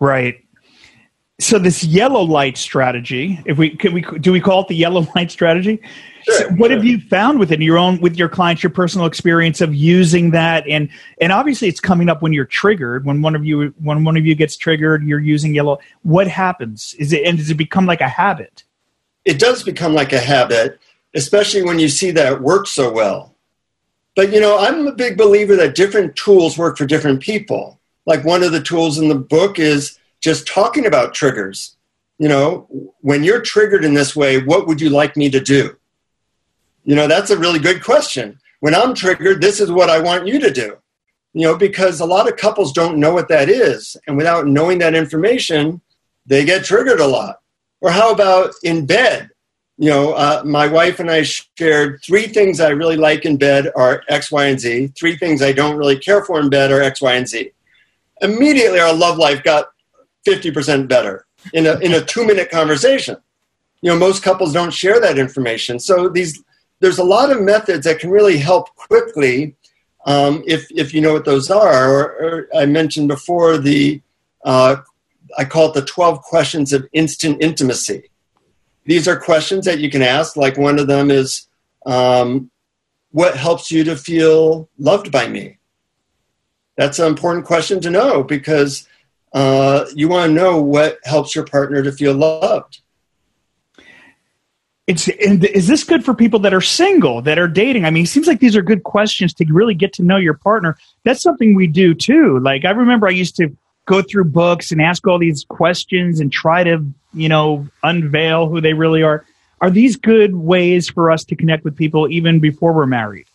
Right 0.00 0.43
so 1.40 1.58
this 1.58 1.82
yellow 1.82 2.22
light 2.22 2.56
strategy 2.56 3.40
if 3.44 3.58
we 3.58 3.70
can 3.70 3.92
we 3.92 4.02
do 4.20 4.30
we 4.30 4.40
call 4.40 4.62
it 4.62 4.68
the 4.68 4.76
yellow 4.76 5.06
light 5.16 5.30
strategy? 5.30 5.80
Sure, 6.22 6.38
so 6.38 6.48
what 6.50 6.68
sure. 6.68 6.76
have 6.76 6.84
you 6.84 7.00
found 7.00 7.38
within 7.38 7.60
your 7.60 7.76
own 7.76 8.00
with 8.00 8.16
your 8.16 8.28
clients 8.28 8.62
your 8.62 8.70
personal 8.70 9.06
experience 9.06 9.60
of 9.60 9.74
using 9.74 10.30
that? 10.30 10.66
And 10.68 10.88
and 11.20 11.32
obviously 11.32 11.68
it's 11.68 11.80
coming 11.80 12.08
up 12.08 12.22
when 12.22 12.32
you're 12.32 12.44
triggered 12.44 13.04
when 13.04 13.20
one 13.20 13.34
of 13.34 13.44
you 13.44 13.74
when 13.78 14.04
one 14.04 14.16
of 14.16 14.24
you 14.24 14.34
gets 14.34 14.56
triggered 14.56 15.02
you're 15.02 15.20
using 15.20 15.54
yellow. 15.54 15.78
What 16.02 16.28
happens? 16.28 16.94
Is 16.98 17.12
it 17.12 17.24
and 17.24 17.36
does 17.36 17.50
it 17.50 17.54
become 17.54 17.86
like 17.86 18.00
a 18.00 18.08
habit? 18.08 18.64
It 19.24 19.38
does 19.38 19.62
become 19.62 19.94
like 19.94 20.12
a 20.12 20.20
habit 20.20 20.78
especially 21.16 21.62
when 21.62 21.78
you 21.78 21.88
see 21.88 22.10
that 22.10 22.32
it 22.32 22.40
works 22.40 22.70
so 22.70 22.92
well. 22.92 23.36
But 24.16 24.32
you 24.32 24.40
know 24.40 24.58
i'm 24.58 24.86
a 24.86 24.92
big 24.92 25.18
believer 25.18 25.56
that 25.56 25.74
different 25.74 26.14
tools 26.14 26.56
work 26.56 26.78
for 26.78 26.86
different 26.86 27.20
people. 27.20 27.80
Like 28.06 28.24
one 28.24 28.42
of 28.42 28.52
the 28.52 28.62
tools 28.62 28.98
in 28.98 29.08
the 29.08 29.14
book 29.14 29.58
is 29.58 29.98
just 30.24 30.46
talking 30.46 30.86
about 30.86 31.12
triggers. 31.12 31.76
You 32.18 32.28
know, 32.28 32.66
when 33.02 33.22
you're 33.22 33.42
triggered 33.42 33.84
in 33.84 33.92
this 33.92 34.16
way, 34.16 34.42
what 34.42 34.66
would 34.66 34.80
you 34.80 34.88
like 34.88 35.18
me 35.18 35.28
to 35.28 35.38
do? 35.38 35.76
You 36.84 36.96
know, 36.96 37.06
that's 37.06 37.30
a 37.30 37.38
really 37.38 37.58
good 37.58 37.84
question. 37.84 38.40
When 38.60 38.74
I'm 38.74 38.94
triggered, 38.94 39.42
this 39.42 39.60
is 39.60 39.70
what 39.70 39.90
I 39.90 40.00
want 40.00 40.26
you 40.26 40.40
to 40.40 40.50
do. 40.50 40.78
You 41.34 41.42
know, 41.42 41.56
because 41.58 42.00
a 42.00 42.06
lot 42.06 42.26
of 42.26 42.38
couples 42.38 42.72
don't 42.72 42.98
know 42.98 43.12
what 43.12 43.28
that 43.28 43.50
is. 43.50 43.98
And 44.06 44.16
without 44.16 44.46
knowing 44.46 44.78
that 44.78 44.94
information, 44.94 45.82
they 46.24 46.46
get 46.46 46.64
triggered 46.64 47.00
a 47.00 47.06
lot. 47.06 47.40
Or 47.82 47.90
how 47.90 48.10
about 48.10 48.54
in 48.62 48.86
bed? 48.86 49.28
You 49.76 49.90
know, 49.90 50.12
uh, 50.14 50.42
my 50.46 50.68
wife 50.68 51.00
and 51.00 51.10
I 51.10 51.24
shared 51.24 52.00
three 52.06 52.28
things 52.28 52.60
I 52.60 52.68
really 52.68 52.96
like 52.96 53.26
in 53.26 53.36
bed 53.36 53.70
are 53.76 54.04
X, 54.08 54.32
Y, 54.32 54.46
and 54.46 54.60
Z. 54.60 54.92
Three 54.98 55.16
things 55.16 55.42
I 55.42 55.52
don't 55.52 55.76
really 55.76 55.98
care 55.98 56.24
for 56.24 56.40
in 56.40 56.48
bed 56.48 56.72
are 56.72 56.80
X, 56.80 57.02
Y, 57.02 57.12
and 57.12 57.28
Z. 57.28 57.50
Immediately, 58.22 58.78
our 58.78 58.94
love 58.94 59.18
life 59.18 59.42
got 59.42 59.73
50% 60.26 60.88
better 60.88 61.26
in 61.52 61.66
a, 61.66 61.78
in 61.78 61.94
a 61.94 62.04
two 62.04 62.26
minute 62.26 62.50
conversation. 62.50 63.16
You 63.82 63.90
know, 63.90 63.98
most 63.98 64.22
couples 64.22 64.52
don't 64.52 64.72
share 64.72 65.00
that 65.00 65.18
information. 65.18 65.78
So 65.78 66.08
these, 66.08 66.42
there's 66.80 66.98
a 66.98 67.04
lot 67.04 67.30
of 67.30 67.42
methods 67.42 67.84
that 67.84 67.98
can 67.98 68.10
really 68.10 68.38
help 68.38 68.74
quickly 68.76 69.54
um, 70.06 70.42
if, 70.46 70.70
if 70.70 70.94
you 70.94 71.00
know 71.00 71.12
what 71.12 71.24
those 71.24 71.50
are. 71.50 71.90
Or, 71.90 72.02
or 72.02 72.48
I 72.56 72.66
mentioned 72.66 73.08
before 73.08 73.58
the, 73.58 74.00
uh, 74.44 74.76
I 75.36 75.44
call 75.44 75.68
it 75.68 75.74
the 75.74 75.84
12 75.84 76.22
questions 76.22 76.72
of 76.72 76.88
instant 76.92 77.42
intimacy. 77.42 78.10
These 78.86 79.08
are 79.08 79.18
questions 79.18 79.64
that 79.66 79.78
you 79.78 79.90
can 79.90 80.02
ask. 80.02 80.36
Like 80.36 80.56
one 80.56 80.78
of 80.78 80.86
them 80.86 81.10
is, 81.10 81.46
um, 81.86 82.50
what 83.10 83.36
helps 83.36 83.70
you 83.70 83.84
to 83.84 83.96
feel 83.96 84.68
loved 84.78 85.12
by 85.12 85.28
me? 85.28 85.58
That's 86.76 86.98
an 86.98 87.06
important 87.06 87.46
question 87.46 87.80
to 87.82 87.90
know 87.90 88.24
because 88.24 88.88
uh, 89.34 89.86
you 89.94 90.08
want 90.08 90.30
to 90.30 90.34
know 90.34 90.62
what 90.62 90.98
helps 91.04 91.34
your 91.34 91.44
partner 91.44 91.82
to 91.82 91.92
feel 91.92 92.14
loved. 92.14 92.80
It's 94.86 95.08
is 95.08 95.66
this 95.66 95.82
good 95.82 96.04
for 96.04 96.14
people 96.14 96.38
that 96.40 96.54
are 96.54 96.60
single 96.60 97.22
that 97.22 97.38
are 97.38 97.48
dating? 97.48 97.84
I 97.84 97.90
mean, 97.90 98.04
it 98.04 98.08
seems 98.08 98.26
like 98.26 98.38
these 98.38 98.54
are 98.54 98.62
good 98.62 98.84
questions 98.84 99.32
to 99.34 99.46
really 99.50 99.74
get 99.74 99.94
to 99.94 100.02
know 100.02 100.18
your 100.18 100.34
partner. 100.34 100.76
That's 101.04 101.22
something 101.22 101.54
we 101.54 101.66
do 101.66 101.94
too. 101.94 102.38
Like 102.38 102.64
I 102.64 102.70
remember 102.70 103.08
I 103.08 103.12
used 103.12 103.34
to 103.36 103.56
go 103.86 104.02
through 104.02 104.24
books 104.24 104.72
and 104.72 104.80
ask 104.80 105.06
all 105.06 105.18
these 105.18 105.44
questions 105.48 106.20
and 106.20 106.30
try 106.30 106.64
to, 106.64 106.84
you 107.12 107.28
know, 107.28 107.66
unveil 107.82 108.48
who 108.48 108.60
they 108.60 108.74
really 108.74 109.02
are. 109.02 109.24
Are 109.60 109.70
these 109.70 109.96
good 109.96 110.36
ways 110.36 110.90
for 110.90 111.10
us 111.10 111.24
to 111.24 111.36
connect 111.36 111.64
with 111.64 111.76
people 111.76 112.08
even 112.10 112.38
before 112.38 112.72
we're 112.72 112.86
married? 112.86 113.26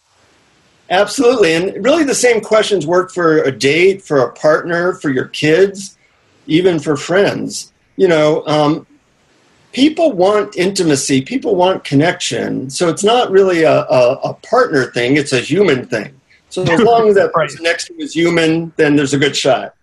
Absolutely. 0.90 1.54
And 1.54 1.84
really, 1.84 2.04
the 2.04 2.16
same 2.16 2.42
questions 2.42 2.88
work 2.88 3.12
for 3.12 3.38
a 3.44 3.52
date, 3.52 4.02
for 4.02 4.20
a 4.20 4.32
partner, 4.34 4.94
for 4.94 5.10
your 5.10 5.26
kids, 5.26 5.98
even 6.48 6.80
for 6.80 6.98
friends. 6.98 7.72
You 7.96 8.08
know, 8.08 8.46
um, 8.48 8.88
people 9.72 10.12
want 10.14 10.58
intimacy, 10.58 11.22
people 11.22 11.56
want 11.56 11.84
connection. 11.84 12.70
So 12.70 12.90
it's 12.90 13.04
not 13.04 13.30
really 13.30 13.64
a, 13.64 13.82
a, 13.82 14.14
a 14.24 14.34
partner 14.34 14.86
thing, 14.92 15.18
it's 15.18 15.34
a 15.34 15.40
human 15.40 15.86
thing. 15.86 16.20
So 16.50 16.64
as 16.64 16.82
long 16.82 17.10
as 17.10 17.16
that 17.16 17.34
person 17.34 17.64
next 17.64 17.88
to 17.88 17.94
you 17.94 18.06
is 18.06 18.14
human, 18.14 18.74
then 18.76 18.96
there's 18.96 19.14
a 19.14 19.20
good 19.20 19.36
shot. 19.36 19.76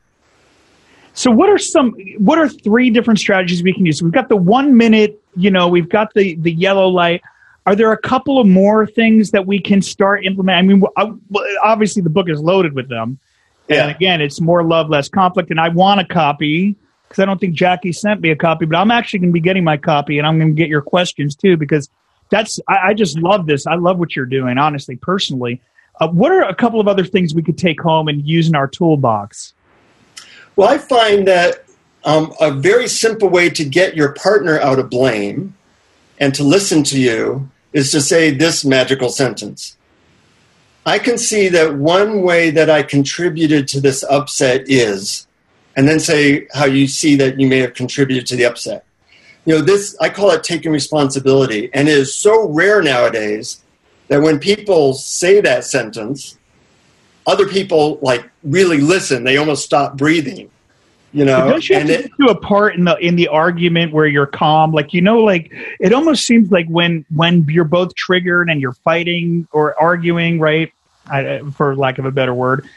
So 1.14 1.30
what 1.30 1.48
are 1.48 1.58
some 1.58 1.92
what 2.18 2.38
are 2.38 2.48
three 2.48 2.90
different 2.90 3.18
strategies 3.18 3.62
we 3.62 3.72
can 3.72 3.86
use? 3.86 4.02
We've 4.02 4.12
got 4.12 4.28
the 4.28 4.36
one 4.36 4.76
minute, 4.76 5.22
you 5.34 5.50
know, 5.50 5.68
we've 5.68 5.88
got 5.88 6.12
the 6.14 6.34
the 6.34 6.52
yellow 6.52 6.88
light. 6.88 7.22
Are 7.66 7.74
there 7.74 7.90
a 7.90 7.98
couple 7.98 8.40
of 8.40 8.46
more 8.46 8.86
things 8.86 9.32
that 9.32 9.46
we 9.46 9.60
can 9.60 9.82
start 9.82 10.24
implementing? 10.24 10.70
I 10.70 10.74
mean, 10.74 10.82
uh, 10.96 11.40
obviously 11.62 12.00
the 12.00 12.10
book 12.10 12.28
is 12.30 12.40
loaded 12.40 12.74
with 12.74 12.88
them. 12.88 13.18
Yeah. 13.68 13.82
And 13.82 13.90
again, 13.90 14.20
it's 14.20 14.40
more 14.40 14.62
love, 14.62 14.88
less 14.88 15.08
conflict. 15.08 15.50
And 15.50 15.58
I 15.58 15.68
want 15.68 16.00
a 16.00 16.04
copy 16.04 16.76
because 17.08 17.20
I 17.20 17.24
don't 17.24 17.40
think 17.40 17.54
Jackie 17.54 17.92
sent 17.92 18.20
me 18.20 18.30
a 18.30 18.36
copy, 18.36 18.66
but 18.66 18.76
I'm 18.76 18.92
actually 18.92 19.18
going 19.18 19.30
to 19.30 19.34
be 19.34 19.40
getting 19.40 19.64
my 19.64 19.76
copy 19.76 20.18
and 20.18 20.26
I'm 20.26 20.38
going 20.38 20.54
to 20.54 20.56
get 20.56 20.68
your 20.68 20.82
questions 20.82 21.34
too 21.34 21.56
because 21.56 21.90
that's, 22.30 22.60
I, 22.68 22.88
I 22.88 22.94
just 22.94 23.18
love 23.18 23.46
this. 23.46 23.66
I 23.66 23.74
love 23.74 23.98
what 23.98 24.14
you're 24.14 24.26
doing, 24.26 24.58
honestly, 24.58 24.94
personally. 24.94 25.60
Uh, 26.00 26.08
what 26.08 26.30
are 26.30 26.42
a 26.42 26.54
couple 26.54 26.78
of 26.78 26.86
other 26.86 27.04
things 27.04 27.34
we 27.34 27.42
could 27.42 27.58
take 27.58 27.80
home 27.80 28.06
and 28.06 28.24
use 28.24 28.48
in 28.48 28.54
our 28.54 28.68
toolbox? 28.68 29.54
Well, 30.54 30.68
I 30.68 30.78
find 30.78 31.26
that 31.26 31.64
um, 32.04 32.32
a 32.40 32.52
very 32.52 32.86
simple 32.86 33.28
way 33.28 33.50
to 33.50 33.64
get 33.64 33.96
your 33.96 34.12
partner 34.12 34.60
out 34.60 34.78
of 34.78 34.88
blame 34.88 35.54
and 36.18 36.32
to 36.36 36.44
listen 36.44 36.84
to 36.84 37.00
you 37.00 37.50
is 37.76 37.90
to 37.92 38.00
say 38.00 38.30
this 38.30 38.64
magical 38.64 39.10
sentence. 39.10 39.76
I 40.86 40.98
can 40.98 41.18
see 41.18 41.48
that 41.48 41.74
one 41.74 42.22
way 42.22 42.48
that 42.48 42.70
I 42.70 42.82
contributed 42.82 43.68
to 43.68 43.80
this 43.82 44.02
upset 44.04 44.62
is, 44.66 45.26
and 45.76 45.86
then 45.86 46.00
say 46.00 46.46
how 46.54 46.64
you 46.64 46.88
see 46.88 47.16
that 47.16 47.38
you 47.38 47.46
may 47.46 47.58
have 47.58 47.74
contributed 47.74 48.26
to 48.28 48.36
the 48.36 48.46
upset. 48.46 48.86
You 49.44 49.56
know, 49.56 49.60
this, 49.60 49.94
I 50.00 50.08
call 50.08 50.30
it 50.30 50.42
taking 50.42 50.72
responsibility. 50.72 51.68
And 51.74 51.86
it 51.86 51.98
is 51.98 52.14
so 52.14 52.48
rare 52.48 52.80
nowadays 52.80 53.60
that 54.08 54.22
when 54.22 54.38
people 54.38 54.94
say 54.94 55.42
that 55.42 55.64
sentence, 55.64 56.38
other 57.26 57.46
people 57.46 57.98
like 58.00 58.24
really 58.42 58.80
listen. 58.80 59.22
They 59.22 59.36
almost 59.36 59.66
stop 59.66 59.98
breathing 59.98 60.50
you 61.12 61.24
know 61.24 61.48
don't 61.48 61.68
you 61.68 61.78
have 61.78 61.86
to 61.86 62.04
it, 62.04 62.10
do 62.18 62.28
a 62.28 62.38
part 62.38 62.74
in 62.74 62.84
the 62.84 62.96
in 62.98 63.16
the 63.16 63.28
argument 63.28 63.92
where 63.92 64.06
you're 64.06 64.26
calm? 64.26 64.72
Like 64.72 64.92
you 64.92 65.00
know 65.00 65.18
like 65.18 65.52
it 65.80 65.92
almost 65.92 66.26
seems 66.26 66.50
like 66.50 66.66
when 66.68 67.04
when 67.14 67.44
you're 67.48 67.64
both 67.64 67.94
triggered 67.94 68.50
and 68.50 68.60
you're 68.60 68.72
fighting 68.72 69.48
or 69.52 69.80
arguing 69.80 70.40
right? 70.40 70.72
I, 71.08 71.40
for 71.54 71.76
lack 71.76 71.98
of 71.98 72.04
a 72.04 72.10
better 72.10 72.34
word 72.34 72.68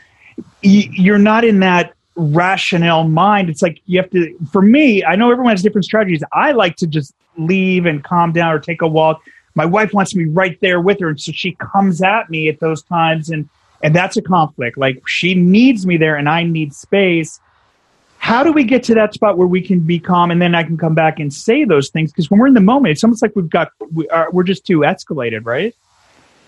you're 0.62 1.18
not 1.18 1.44
in 1.44 1.60
that 1.60 1.94
rationale 2.16 3.06
mind. 3.06 3.50
It's 3.50 3.62
like 3.62 3.82
you 3.86 4.00
have 4.02 4.10
to 4.12 4.38
for 4.52 4.62
me 4.62 5.04
i 5.06 5.16
know 5.16 5.32
everyone 5.32 5.52
has 5.52 5.62
different 5.62 5.86
strategies. 5.86 6.24
I 6.34 6.52
like 6.52 6.76
to 6.78 6.88
just 6.88 7.14
leave 7.38 7.86
and 7.86 8.04
calm 8.04 8.32
down 8.34 8.54
or 8.54 8.60
take 8.60 8.82
a 8.82 8.88
walk. 8.88 9.22
My 9.56 9.66
wife 9.66 9.94
wants 9.94 10.16
me 10.16 10.26
right 10.26 10.60
there 10.62 10.82
with 10.82 11.00
her 11.00 11.10
and 11.10 11.20
so 11.20 11.32
she 11.32 11.56
comes 11.56 12.02
at 12.02 12.30
me 12.30 12.50
at 12.50 12.60
those 12.60 12.84
times 12.84 13.30
and 13.30 13.50
and 13.82 13.96
that's 13.96 14.18
a 14.18 14.22
conflict. 14.22 14.78
Like 14.78 15.08
she 15.08 15.34
needs 15.34 15.86
me 15.86 15.98
there 15.98 16.16
and 16.16 16.28
i 16.28 16.44
need 16.44 16.74
space 16.74 17.40
how 18.20 18.44
do 18.44 18.52
we 18.52 18.64
get 18.64 18.84
to 18.84 18.94
that 18.94 19.14
spot 19.14 19.38
where 19.38 19.48
we 19.48 19.62
can 19.62 19.80
be 19.80 19.98
calm 19.98 20.30
and 20.30 20.42
then 20.42 20.54
I 20.54 20.64
can 20.64 20.78
come 20.78 20.94
back 20.94 21.20
and 21.20 21.34
say 21.34 21.64
those 21.64 21.90
things? 21.90 22.12
Because 22.12 22.30
when 22.30 22.40
we're 22.40 22.48
in 22.48 22.54
the 22.54 22.60
moment, 22.60 22.92
it's 22.92 23.04
almost 23.04 23.22
like 23.22 23.36
we've 23.36 23.50
got, 23.50 23.72
we 23.94 24.08
are, 24.10 24.30
we're 24.32 24.44
just 24.44 24.66
too 24.66 24.80
escalated, 24.80 25.46
right? 25.46 25.74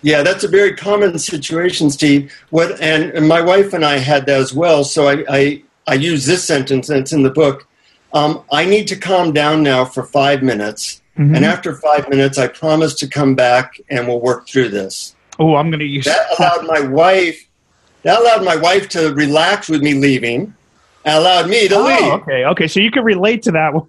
Yeah, 0.04 0.22
that's 0.22 0.44
a 0.44 0.48
very 0.48 0.76
common 0.76 1.18
situation, 1.18 1.90
Steve. 1.90 2.34
What 2.50 2.80
and, 2.82 3.12
and 3.12 3.28
my 3.28 3.40
wife 3.42 3.74
and 3.74 3.86
I 3.86 3.98
had 3.98 4.26
that 4.26 4.40
as 4.40 4.54
well. 4.54 4.84
So 4.84 5.08
I, 5.08 5.24
I, 5.30 5.64
I 5.88 5.94
use 5.94 6.26
this 6.26 6.44
sentence, 6.44 6.90
and 6.90 7.00
it's 7.00 7.14
in 7.14 7.24
the 7.24 7.30
book. 7.30 7.68
Um, 8.14 8.44
I 8.52 8.66
need 8.66 8.88
to 8.90 8.96
calm 8.96 9.32
down 9.32 9.64
now 9.64 9.86
for 9.86 10.04
five 10.04 10.44
minutes, 10.44 11.02
mm-hmm. 11.18 11.36
and 11.36 11.46
after 11.46 11.76
five 11.76 12.10
minutes, 12.10 12.38
I 12.38 12.48
promise 12.48 12.96
to 12.96 13.08
come 13.08 13.36
back 13.36 13.80
and 13.90 14.08
we'll 14.08 14.20
work 14.20 14.48
through 14.48 14.70
this. 14.70 15.16
Oh, 15.40 15.56
I'm 15.56 15.70
going 15.70 15.80
to 15.80 15.86
use 15.86 16.06
that. 16.06 16.38
Allowed 16.38 16.66
my 16.68 16.82
wife. 16.82 17.48
That 18.04 18.20
allowed 18.20 18.44
my 18.44 18.56
wife 18.56 18.90
to 18.90 19.14
relax 19.14 19.70
with 19.70 19.84
me 19.84 19.94
leaving 19.94 20.56
allowed 21.06 21.50
me 21.50 21.68
to 21.68 21.76
oh, 21.76 21.84
leave. 21.84 22.14
Okay, 22.22 22.46
okay, 22.46 22.68
so 22.68 22.80
you 22.80 22.92
can 22.92 23.04
relate 23.04 23.44
to 23.44 23.52
that 23.52 23.74
one. 23.74 23.88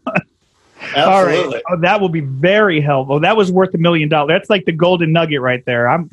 Absolutely. 0.94 1.02
All 1.02 1.24
right. 1.24 1.62
Oh, 1.70 1.76
that 1.80 2.00
will 2.00 2.08
be 2.08 2.20
very 2.20 2.80
helpful. 2.80 3.20
That 3.20 3.36
was 3.36 3.52
worth 3.52 3.72
a 3.74 3.78
million 3.78 4.08
dollars. 4.08 4.28
That's 4.28 4.50
like 4.50 4.64
the 4.64 4.72
golden 4.72 5.12
nugget 5.12 5.40
right 5.40 5.64
there. 5.64 5.88
I'm 5.88 6.10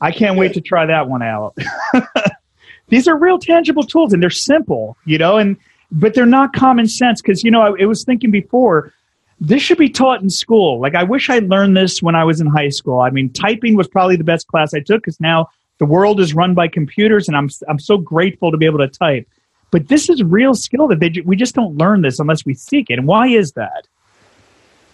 I 0.00 0.10
can't 0.10 0.36
wait 0.36 0.54
to 0.54 0.60
try 0.60 0.86
that 0.86 1.08
one 1.08 1.22
out. 1.22 1.56
These 2.88 3.08
are 3.08 3.16
real 3.16 3.38
tangible 3.38 3.84
tools 3.84 4.12
and 4.12 4.22
they're 4.22 4.30
simple, 4.30 4.96
you 5.04 5.18
know, 5.18 5.38
and 5.38 5.56
but 5.90 6.14
they're 6.14 6.26
not 6.26 6.52
common 6.52 6.88
sense 6.88 7.20
because 7.20 7.42
you 7.44 7.50
know 7.50 7.62
I, 7.62 7.82
I 7.82 7.86
was 7.86 8.04
thinking 8.04 8.30
before 8.30 8.92
this 9.40 9.60
should 9.60 9.78
be 9.78 9.88
taught 9.88 10.22
in 10.22 10.30
school. 10.30 10.80
Like 10.80 10.94
I 10.94 11.02
wish 11.02 11.28
I 11.28 11.40
learned 11.40 11.76
this 11.76 12.02
when 12.02 12.14
I 12.14 12.24
was 12.24 12.40
in 12.40 12.46
high 12.46 12.68
school. 12.68 13.00
I 13.00 13.10
mean, 13.10 13.32
typing 13.32 13.76
was 13.76 13.88
probably 13.88 14.16
the 14.16 14.24
best 14.24 14.46
class 14.46 14.72
I 14.72 14.80
took 14.80 15.02
because 15.02 15.20
now 15.20 15.48
the 15.78 15.84
world 15.84 16.20
is 16.20 16.32
run 16.32 16.54
by 16.54 16.68
computers, 16.68 17.26
and 17.26 17.36
I'm 17.36 17.48
I'm 17.68 17.78
so 17.78 17.98
grateful 17.98 18.52
to 18.52 18.56
be 18.56 18.66
able 18.66 18.78
to 18.78 18.88
type. 18.88 19.28
But 19.72 19.88
this 19.88 20.08
is 20.08 20.22
real 20.22 20.54
skill 20.54 20.86
that 20.88 21.00
they 21.00 21.12
we 21.24 21.34
just 21.34 21.56
don't 21.56 21.76
learn 21.76 22.02
this 22.02 22.20
unless 22.20 22.44
we 22.46 22.54
seek 22.54 22.90
it. 22.90 22.98
And 22.98 23.08
why 23.08 23.26
is 23.26 23.52
that? 23.52 23.88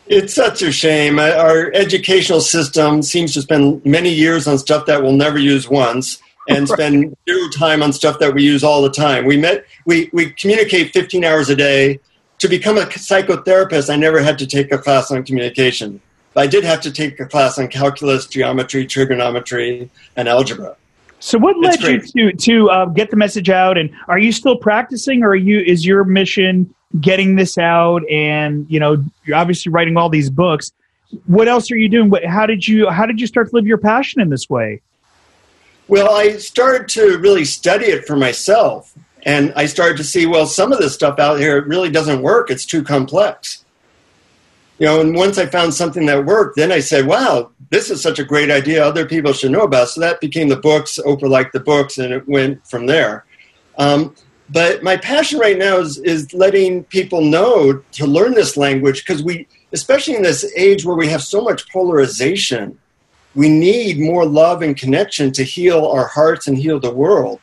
It's 0.07 0.33
such 0.33 0.63
a 0.63 0.73
shame. 0.73 1.19
Uh, 1.19 1.33
our 1.33 1.71
educational 1.75 2.41
system 2.41 3.03
seems 3.03 3.35
to 3.35 3.43
spend 3.43 3.85
many 3.85 4.09
years 4.09 4.47
on 4.47 4.57
stuff 4.57 4.87
that 4.87 5.03
we'll 5.03 5.13
never 5.13 5.37
use 5.37 5.69
once 5.69 6.23
and 6.49 6.61
right. 6.61 6.79
spend 6.79 7.17
zero 7.29 7.49
time 7.51 7.83
on 7.83 7.93
stuff 7.93 8.19
that 8.21 8.33
we 8.33 8.43
use 8.43 8.65
all 8.65 8.81
the 8.81 8.91
time. 8.91 9.27
We 9.27 9.37
met 9.37 9.67
we, 9.85 10.09
we 10.15 10.31
communicate 10.31 10.95
15 10.95 11.25
hours 11.25 11.51
a 11.51 11.57
day. 11.57 12.01
To 12.39 12.49
become 12.49 12.79
a 12.79 12.83
psychotherapist, 12.83 13.93
I 13.93 13.97
never 13.97 14.23
had 14.23 14.39
to 14.39 14.47
take 14.47 14.71
a 14.71 14.79
class 14.79 15.11
on 15.11 15.25
communication. 15.25 16.01
But 16.35 16.43
I 16.43 16.47
did 16.47 16.63
have 16.63 16.81
to 16.83 16.93
take 16.93 17.19
a 17.19 17.27
class 17.27 17.59
on 17.59 17.67
calculus, 17.67 18.29
geometry, 18.29 18.87
trigonometry, 18.87 19.91
and 20.15 20.29
algebra. 20.29 20.77
So, 21.21 21.39
what 21.39 21.59
led 21.59 21.81
you 21.83 22.01
to 22.01 22.33
to 22.33 22.71
uh, 22.71 22.85
get 22.87 23.11
the 23.11 23.17
message 23.17 23.51
out? 23.51 23.77
And 23.77 23.91
are 24.07 24.19
you 24.19 24.33
still 24.33 24.57
practicing, 24.57 25.23
or 25.23 25.31
are 25.31 25.37
you 25.37 25.61
is 25.61 25.85
your 25.85 26.05
mission 26.05 26.73
getting 27.01 27.37
this 27.37 27.59
out? 27.59 28.09
And 28.09 28.67
you 28.69 28.79
know, 28.79 29.05
you're 29.25 29.37
obviously 29.37 29.71
writing 29.71 29.97
all 29.97 30.09
these 30.09 30.31
books. 30.31 30.73
What 31.27 31.49
else 31.49 31.71
are 31.71 31.77
you 31.77 31.89
doing? 31.89 32.13
How 32.27 32.47
did 32.47 32.69
you 32.69 32.89
how 32.89 33.07
did 33.07 33.21
you 33.21 33.27
start 33.27 33.51
to 33.51 33.57
live 33.57 33.67
your 33.67 33.79
passion 33.79 34.21
in 34.21 34.31
this 34.31 34.49
way? 34.49 34.81
Well, 35.89 36.15
I 36.15 36.37
started 36.37 36.89
to 36.91 37.19
really 37.19 37.45
study 37.45 37.87
it 37.87 38.07
for 38.07 38.15
myself, 38.15 38.95
and 39.25 39.53
I 39.57 39.67
started 39.67 39.97
to 39.97 40.05
see 40.05 40.27
well, 40.27 40.47
some 40.47 40.71
of 40.71 40.79
this 40.79 40.95
stuff 40.95 41.19
out 41.19 41.41
here 41.41 41.57
it 41.57 41.67
really 41.67 41.91
doesn't 41.91 42.23
work. 42.23 42.51
It's 42.51 42.67
too 42.67 42.85
complex 42.85 43.65
you 44.79 44.87
know, 44.87 45.01
and 45.01 45.15
once 45.15 45.39
I 45.39 45.47
found 45.47 45.75
something 45.75 46.07
that 46.07 46.25
worked, 46.25 46.57
then 46.57 46.71
I 46.71 46.81
said, 46.81 47.07
wow, 47.07 47.51
this 47.71 47.91
is 47.91 48.03
such 48.03 48.19
a 48.19 48.25
great 48.25 48.51
idea. 48.51 48.85
Other 48.85 49.07
people 49.07 49.33
should 49.33 49.53
know 49.53 49.63
about. 49.63 49.85
It. 49.85 49.91
So 49.91 50.01
that 50.01 50.21
became 50.21 50.49
the 50.49 50.57
books. 50.57 50.99
Oprah 51.05 51.29
liked 51.29 51.53
the 51.53 51.61
books, 51.61 51.99
and 51.99 52.13
it 52.13 52.29
went 52.29 52.67
from 52.67 52.87
there. 52.87 53.25
Um, 53.77 54.15
but 54.51 54.83
my 54.83 54.97
passion 54.97 55.39
right 55.39 55.59
now 55.59 55.79
is, 55.79 55.99
is 55.99 56.33
letting 56.33 56.85
people 56.85 57.21
know 57.21 57.83
to 57.93 58.07
learn 58.07 58.35
this 58.35 58.57
language 58.57 59.05
because 59.05 59.23
we, 59.23 59.47
especially 59.73 60.17
in 60.17 60.23
this 60.23 60.51
age 60.57 60.85
where 60.85 60.97
we 60.97 61.09
have 61.09 61.23
so 61.23 61.43
much 61.43 61.71
polarization, 61.71 62.79
we 63.35 63.49
need 63.49 64.01
more 64.01 64.25
love 64.25 64.63
and 64.63 64.77
connection 64.77 65.33
to 65.33 65.45
heal 65.45 65.87
our 65.87 66.07
hearts 66.07 66.47
and 66.47 66.57
heal 66.57 66.81
the 66.81 66.93
world. 66.93 67.41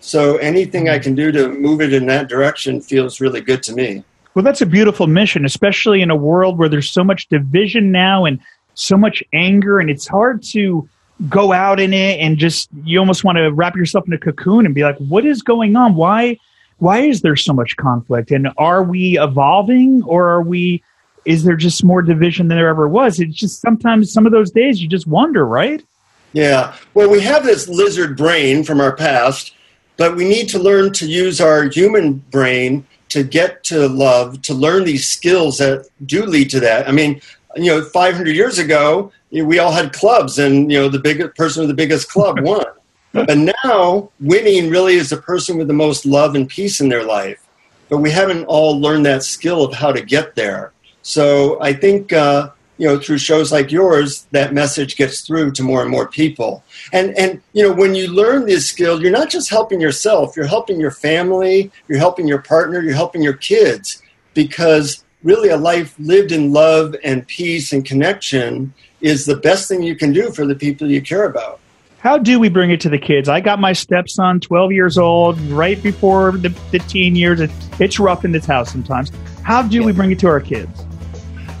So 0.00 0.36
anything 0.38 0.88
I 0.88 0.98
can 0.98 1.14
do 1.14 1.30
to 1.32 1.48
move 1.48 1.80
it 1.80 1.92
in 1.92 2.06
that 2.06 2.28
direction 2.28 2.80
feels 2.80 3.20
really 3.20 3.40
good 3.40 3.62
to 3.64 3.72
me. 3.72 4.04
Well, 4.34 4.44
that's 4.44 4.60
a 4.60 4.66
beautiful 4.66 5.06
mission, 5.06 5.44
especially 5.44 6.02
in 6.02 6.10
a 6.10 6.16
world 6.16 6.58
where 6.58 6.68
there's 6.68 6.90
so 6.90 7.02
much 7.02 7.28
division 7.28 7.90
now 7.90 8.24
and 8.24 8.40
so 8.78 8.96
much 8.96 9.22
anger, 9.32 9.80
and 9.80 9.90
it's 9.90 10.06
hard 10.06 10.42
to 10.42 10.88
go 11.28 11.52
out 11.52 11.80
in 11.80 11.92
it 11.92 12.20
and 12.20 12.38
just 12.38 12.68
you 12.84 12.98
almost 12.98 13.24
want 13.24 13.36
to 13.38 13.52
wrap 13.52 13.74
yourself 13.74 14.06
in 14.06 14.12
a 14.12 14.18
cocoon 14.18 14.64
and 14.64 14.74
be 14.74 14.84
like, 14.84 14.96
what 14.98 15.26
is 15.26 15.42
going 15.42 15.76
on? 15.76 15.94
Why 15.94 16.38
why 16.78 17.00
is 17.00 17.22
there 17.22 17.34
so 17.34 17.52
much 17.52 17.76
conflict? 17.76 18.30
And 18.30 18.48
are 18.56 18.84
we 18.84 19.18
evolving 19.18 20.02
or 20.04 20.28
are 20.28 20.42
we 20.42 20.82
is 21.24 21.42
there 21.44 21.56
just 21.56 21.82
more 21.82 22.02
division 22.02 22.48
than 22.48 22.56
there 22.56 22.68
ever 22.68 22.88
was? 22.88 23.18
It's 23.18 23.34
just 23.34 23.60
sometimes 23.60 24.12
some 24.12 24.26
of 24.26 24.32
those 24.32 24.50
days 24.50 24.80
you 24.80 24.88
just 24.88 25.06
wonder, 25.06 25.44
right? 25.44 25.84
Yeah. 26.32 26.74
Well, 26.94 27.10
we 27.10 27.20
have 27.20 27.44
this 27.44 27.68
lizard 27.68 28.16
brain 28.16 28.62
from 28.62 28.80
our 28.80 28.94
past, 28.94 29.54
but 29.96 30.14
we 30.14 30.24
need 30.28 30.48
to 30.50 30.58
learn 30.58 30.92
to 30.94 31.06
use 31.06 31.40
our 31.40 31.64
human 31.64 32.14
brain 32.30 32.86
to 33.08 33.24
get 33.24 33.64
to 33.64 33.88
love, 33.88 34.42
to 34.42 34.54
learn 34.54 34.84
these 34.84 35.06
skills 35.06 35.58
that 35.58 35.88
do 36.06 36.24
lead 36.24 36.50
to 36.50 36.60
that. 36.60 36.88
I 36.88 36.92
mean, 36.92 37.20
you 37.64 37.70
know, 37.70 37.82
500 37.82 38.34
years 38.34 38.58
ago, 38.58 39.12
you 39.30 39.42
know, 39.42 39.48
we 39.48 39.58
all 39.58 39.72
had 39.72 39.92
clubs, 39.92 40.38
and 40.38 40.70
you 40.70 40.78
know, 40.78 40.88
the 40.88 40.98
biggest 40.98 41.36
person 41.36 41.62
with 41.62 41.68
the 41.68 41.74
biggest 41.74 42.10
club 42.10 42.40
won. 42.42 42.64
but 43.12 43.38
now, 43.64 44.10
winning 44.20 44.70
really 44.70 44.94
is 44.94 45.10
the 45.10 45.16
person 45.16 45.56
with 45.56 45.68
the 45.68 45.74
most 45.74 46.06
love 46.06 46.34
and 46.34 46.48
peace 46.48 46.80
in 46.80 46.88
their 46.88 47.04
life. 47.04 47.44
But 47.88 47.98
we 47.98 48.10
haven't 48.10 48.44
all 48.44 48.78
learned 48.78 49.06
that 49.06 49.22
skill 49.22 49.64
of 49.64 49.72
how 49.72 49.92
to 49.92 50.02
get 50.02 50.34
there. 50.34 50.72
So 51.02 51.60
I 51.62 51.72
think 51.72 52.12
uh, 52.12 52.50
you 52.76 52.86
know 52.86 52.98
through 52.98 53.18
shows 53.18 53.50
like 53.50 53.72
yours, 53.72 54.26
that 54.32 54.52
message 54.52 54.96
gets 54.96 55.22
through 55.22 55.52
to 55.52 55.62
more 55.62 55.82
and 55.82 55.90
more 55.90 56.06
people. 56.06 56.62
And 56.92 57.16
and 57.18 57.40
you 57.52 57.62
know 57.62 57.72
when 57.72 57.94
you 57.94 58.08
learn 58.08 58.46
this 58.46 58.66
skill, 58.66 59.00
you're 59.00 59.10
not 59.10 59.30
just 59.30 59.50
helping 59.50 59.80
yourself; 59.80 60.36
you're 60.36 60.46
helping 60.46 60.78
your 60.78 60.90
family, 60.90 61.70
you're 61.88 61.98
helping 61.98 62.28
your 62.28 62.42
partner, 62.42 62.80
you're 62.80 62.94
helping 62.94 63.22
your 63.22 63.34
kids 63.34 64.02
because 64.34 65.02
really 65.22 65.48
a 65.48 65.56
life 65.56 65.94
lived 65.98 66.32
in 66.32 66.52
love 66.52 66.94
and 67.02 67.26
peace 67.26 67.72
and 67.72 67.84
connection 67.84 68.72
is 69.00 69.26
the 69.26 69.36
best 69.36 69.68
thing 69.68 69.82
you 69.82 69.96
can 69.96 70.12
do 70.12 70.30
for 70.30 70.46
the 70.46 70.54
people 70.54 70.90
you 70.90 71.02
care 71.02 71.24
about. 71.24 71.60
How 71.98 72.16
do 72.16 72.38
we 72.38 72.48
bring 72.48 72.70
it 72.70 72.80
to 72.82 72.88
the 72.88 72.98
kids? 72.98 73.28
I 73.28 73.40
got 73.40 73.58
my 73.58 73.72
stepson, 73.72 74.38
12 74.38 74.72
years 74.72 74.96
old, 74.96 75.40
right 75.50 75.82
before 75.82 76.32
the, 76.32 76.50
the 76.70 76.78
teen 76.80 77.16
years. 77.16 77.40
It's 77.80 77.98
rough 77.98 78.24
in 78.24 78.30
this 78.30 78.46
house 78.46 78.70
sometimes. 78.70 79.10
How 79.42 79.62
do 79.62 79.78
yeah. 79.78 79.86
we 79.86 79.92
bring 79.92 80.12
it 80.12 80.20
to 80.20 80.28
our 80.28 80.40
kids? 80.40 80.84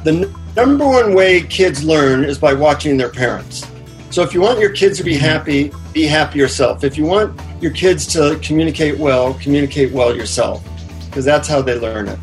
The 0.04 0.12
n- 0.12 0.34
number 0.54 0.86
one 0.86 1.14
way 1.14 1.42
kids 1.42 1.82
learn 1.82 2.24
is 2.24 2.38
by 2.38 2.54
watching 2.54 2.96
their 2.96 3.10
parents. 3.10 3.66
So 4.10 4.22
if 4.22 4.32
you 4.32 4.40
want 4.40 4.60
your 4.60 4.70
kids 4.70 4.96
to 4.98 5.04
be 5.04 5.16
happy, 5.16 5.72
be 5.92 6.04
happy 6.04 6.38
yourself. 6.38 6.84
If 6.84 6.96
you 6.96 7.04
want 7.04 7.38
your 7.60 7.72
kids 7.72 8.06
to 8.08 8.38
communicate 8.40 8.96
well, 8.98 9.34
communicate 9.34 9.92
well 9.92 10.14
yourself, 10.14 10.64
because 11.06 11.24
that's 11.24 11.48
how 11.48 11.62
they 11.62 11.78
learn 11.78 12.06
it. 12.08 12.18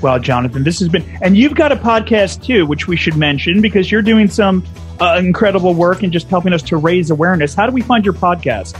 Well, 0.00 0.18
Jonathan, 0.18 0.64
this 0.64 0.78
has 0.78 0.88
been, 0.88 1.04
and 1.22 1.36
you've 1.36 1.54
got 1.54 1.72
a 1.72 1.76
podcast 1.76 2.44
too, 2.44 2.66
which 2.66 2.86
we 2.86 2.96
should 2.96 3.16
mention 3.16 3.60
because 3.60 3.90
you're 3.90 4.02
doing 4.02 4.28
some 4.28 4.64
uh, 5.00 5.20
incredible 5.22 5.74
work 5.74 6.02
and 6.02 6.12
just 6.12 6.28
helping 6.28 6.52
us 6.52 6.62
to 6.62 6.76
raise 6.76 7.10
awareness. 7.10 7.54
How 7.54 7.66
do 7.66 7.72
we 7.72 7.82
find 7.82 8.04
your 8.04 8.14
podcast? 8.14 8.78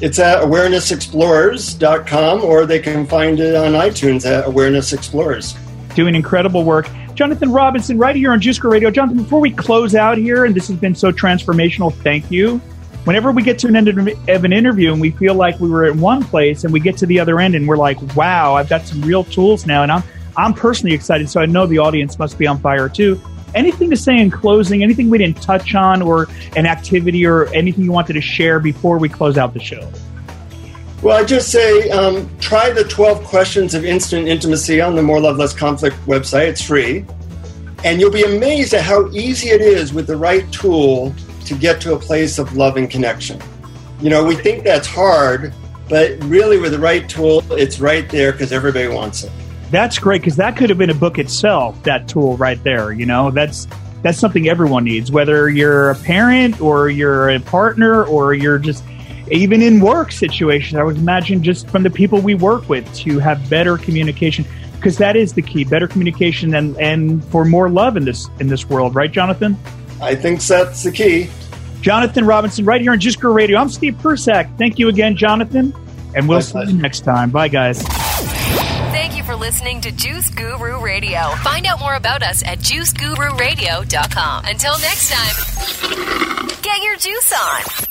It's 0.00 0.20
at 0.20 0.42
awarenessexplorers.com 0.42 2.44
or 2.44 2.66
they 2.66 2.78
can 2.78 3.04
find 3.06 3.40
it 3.40 3.56
on 3.56 3.72
iTunes 3.72 4.24
at 4.24 4.46
Awareness 4.46 4.92
Explorers. 4.92 5.56
Doing 5.94 6.14
incredible 6.14 6.62
work. 6.64 6.88
Jonathan 7.14 7.50
Robinson, 7.50 7.98
right 7.98 8.14
here 8.14 8.30
on 8.30 8.40
Juice 8.40 8.62
Radio. 8.62 8.92
Jonathan, 8.92 9.24
before 9.24 9.40
we 9.40 9.50
close 9.50 9.96
out 9.96 10.18
here, 10.18 10.44
and 10.44 10.54
this 10.54 10.68
has 10.68 10.76
been 10.76 10.94
so 10.94 11.10
transformational, 11.10 11.92
thank 11.92 12.30
you. 12.30 12.58
Whenever 13.04 13.32
we 13.32 13.42
get 13.42 13.58
to 13.60 13.66
an 13.66 13.74
end 13.74 13.88
of 13.88 14.44
an 14.44 14.52
interview 14.52 14.92
and 14.92 15.00
we 15.00 15.10
feel 15.10 15.34
like 15.34 15.58
we 15.58 15.68
were 15.68 15.86
at 15.86 15.96
one 15.96 16.22
place 16.22 16.62
and 16.62 16.72
we 16.72 16.78
get 16.78 16.96
to 16.98 17.06
the 17.06 17.18
other 17.18 17.40
end 17.40 17.56
and 17.56 17.66
we're 17.66 17.76
like, 17.76 18.00
wow, 18.14 18.54
I've 18.54 18.68
got 18.68 18.82
some 18.82 19.02
real 19.02 19.24
tools 19.24 19.66
now 19.66 19.82
and 19.82 19.90
I'm 19.90 20.04
I'm 20.38 20.54
personally 20.54 20.94
excited, 20.94 21.28
so 21.28 21.40
I 21.40 21.46
know 21.46 21.66
the 21.66 21.78
audience 21.78 22.16
must 22.16 22.38
be 22.38 22.46
on 22.46 22.60
fire 22.60 22.88
too. 22.88 23.20
Anything 23.56 23.90
to 23.90 23.96
say 23.96 24.16
in 24.16 24.30
closing? 24.30 24.84
Anything 24.84 25.10
we 25.10 25.18
didn't 25.18 25.42
touch 25.42 25.74
on, 25.74 26.00
or 26.00 26.28
an 26.54 26.64
activity, 26.64 27.26
or 27.26 27.52
anything 27.52 27.82
you 27.82 27.90
wanted 27.90 28.12
to 28.12 28.20
share 28.20 28.60
before 28.60 28.98
we 28.98 29.08
close 29.08 29.36
out 29.36 29.52
the 29.52 29.60
show? 29.60 29.90
Well, 31.02 31.18
I 31.18 31.24
just 31.24 31.50
say 31.50 31.90
um, 31.90 32.30
try 32.38 32.70
the 32.70 32.84
12 32.84 33.24
questions 33.24 33.74
of 33.74 33.84
instant 33.84 34.28
intimacy 34.28 34.80
on 34.80 34.94
the 34.94 35.02
More 35.02 35.20
Love 35.20 35.38
Less 35.38 35.52
Conflict 35.52 35.96
website. 36.06 36.46
It's 36.46 36.62
free. 36.62 37.04
And 37.84 38.00
you'll 38.00 38.12
be 38.12 38.22
amazed 38.22 38.74
at 38.74 38.82
how 38.82 39.08
easy 39.10 39.48
it 39.48 39.60
is 39.60 39.92
with 39.92 40.06
the 40.06 40.16
right 40.16 40.50
tool 40.52 41.14
to 41.46 41.54
get 41.54 41.80
to 41.80 41.94
a 41.94 41.98
place 41.98 42.38
of 42.38 42.56
love 42.56 42.76
and 42.76 42.88
connection. 42.88 43.40
You 44.00 44.10
know, 44.10 44.24
we 44.24 44.36
think 44.36 44.62
that's 44.62 44.86
hard, 44.86 45.52
but 45.88 46.22
really 46.24 46.58
with 46.58 46.72
the 46.72 46.78
right 46.78 47.08
tool, 47.08 47.44
it's 47.52 47.80
right 47.80 48.08
there 48.08 48.30
because 48.30 48.52
everybody 48.52 48.88
wants 48.88 49.24
it 49.24 49.32
that's 49.70 49.98
great 49.98 50.22
because 50.22 50.36
that 50.36 50.56
could 50.56 50.70
have 50.70 50.78
been 50.78 50.90
a 50.90 50.94
book 50.94 51.18
itself. 51.18 51.82
That 51.82 52.08
tool 52.08 52.36
right 52.36 52.62
there, 52.64 52.92
you 52.92 53.06
know, 53.06 53.30
that's 53.30 53.66
that's 54.02 54.18
something 54.18 54.48
everyone 54.48 54.84
needs. 54.84 55.10
Whether 55.10 55.48
you're 55.48 55.90
a 55.90 55.94
parent 55.96 56.60
or 56.60 56.88
you're 56.88 57.28
a 57.30 57.40
partner 57.40 58.04
or 58.04 58.34
you're 58.34 58.58
just 58.58 58.84
even 59.30 59.60
in 59.60 59.80
work 59.80 60.12
situations, 60.12 60.78
I 60.78 60.82
would 60.82 60.96
imagine 60.96 61.42
just 61.42 61.68
from 61.68 61.82
the 61.82 61.90
people 61.90 62.20
we 62.20 62.34
work 62.34 62.68
with 62.68 62.92
to 62.96 63.18
have 63.18 63.50
better 63.50 63.76
communication 63.76 64.46
because 64.78 64.96
that 64.98 65.16
is 65.16 65.32
the 65.32 65.42
key 65.42 65.64
better 65.64 65.88
communication 65.88 66.54
and 66.54 66.76
and 66.78 67.24
for 67.26 67.44
more 67.44 67.68
love 67.68 67.96
in 67.96 68.04
this 68.04 68.28
in 68.40 68.46
this 68.46 68.68
world 68.68 68.94
right 68.94 69.10
jonathan 69.10 69.56
i 70.00 70.14
think 70.14 70.40
that's 70.42 70.82
the 70.84 70.92
key 70.92 71.28
jonathan 71.80 72.24
robinson 72.24 72.64
right 72.64 72.80
here 72.80 72.92
on 72.92 73.00
Juice 73.00 73.16
Guru 73.16 73.34
radio 73.34 73.58
i'm 73.58 73.68
steve 73.68 73.98
Prussack. 74.00 74.56
thank 74.56 74.78
you 74.78 74.88
again 74.88 75.16
jonathan 75.16 75.74
and 76.14 76.28
we'll 76.28 76.40
see 76.40 76.60
you 76.60 76.72
next 76.74 77.00
time 77.00 77.30
bye 77.30 77.48
guys 77.48 77.84
for 79.28 79.36
listening 79.36 79.78
to 79.78 79.92
Juice 79.92 80.30
Guru 80.30 80.82
Radio. 80.82 81.20
Find 81.44 81.66
out 81.66 81.80
more 81.80 81.96
about 81.96 82.22
us 82.22 82.42
at 82.44 82.60
juicegururadio.com. 82.60 84.46
Until 84.46 84.78
next 84.78 85.10
time, 85.12 86.62
get 86.62 86.82
your 86.82 86.96
juice 86.96 87.34
on. 87.34 87.87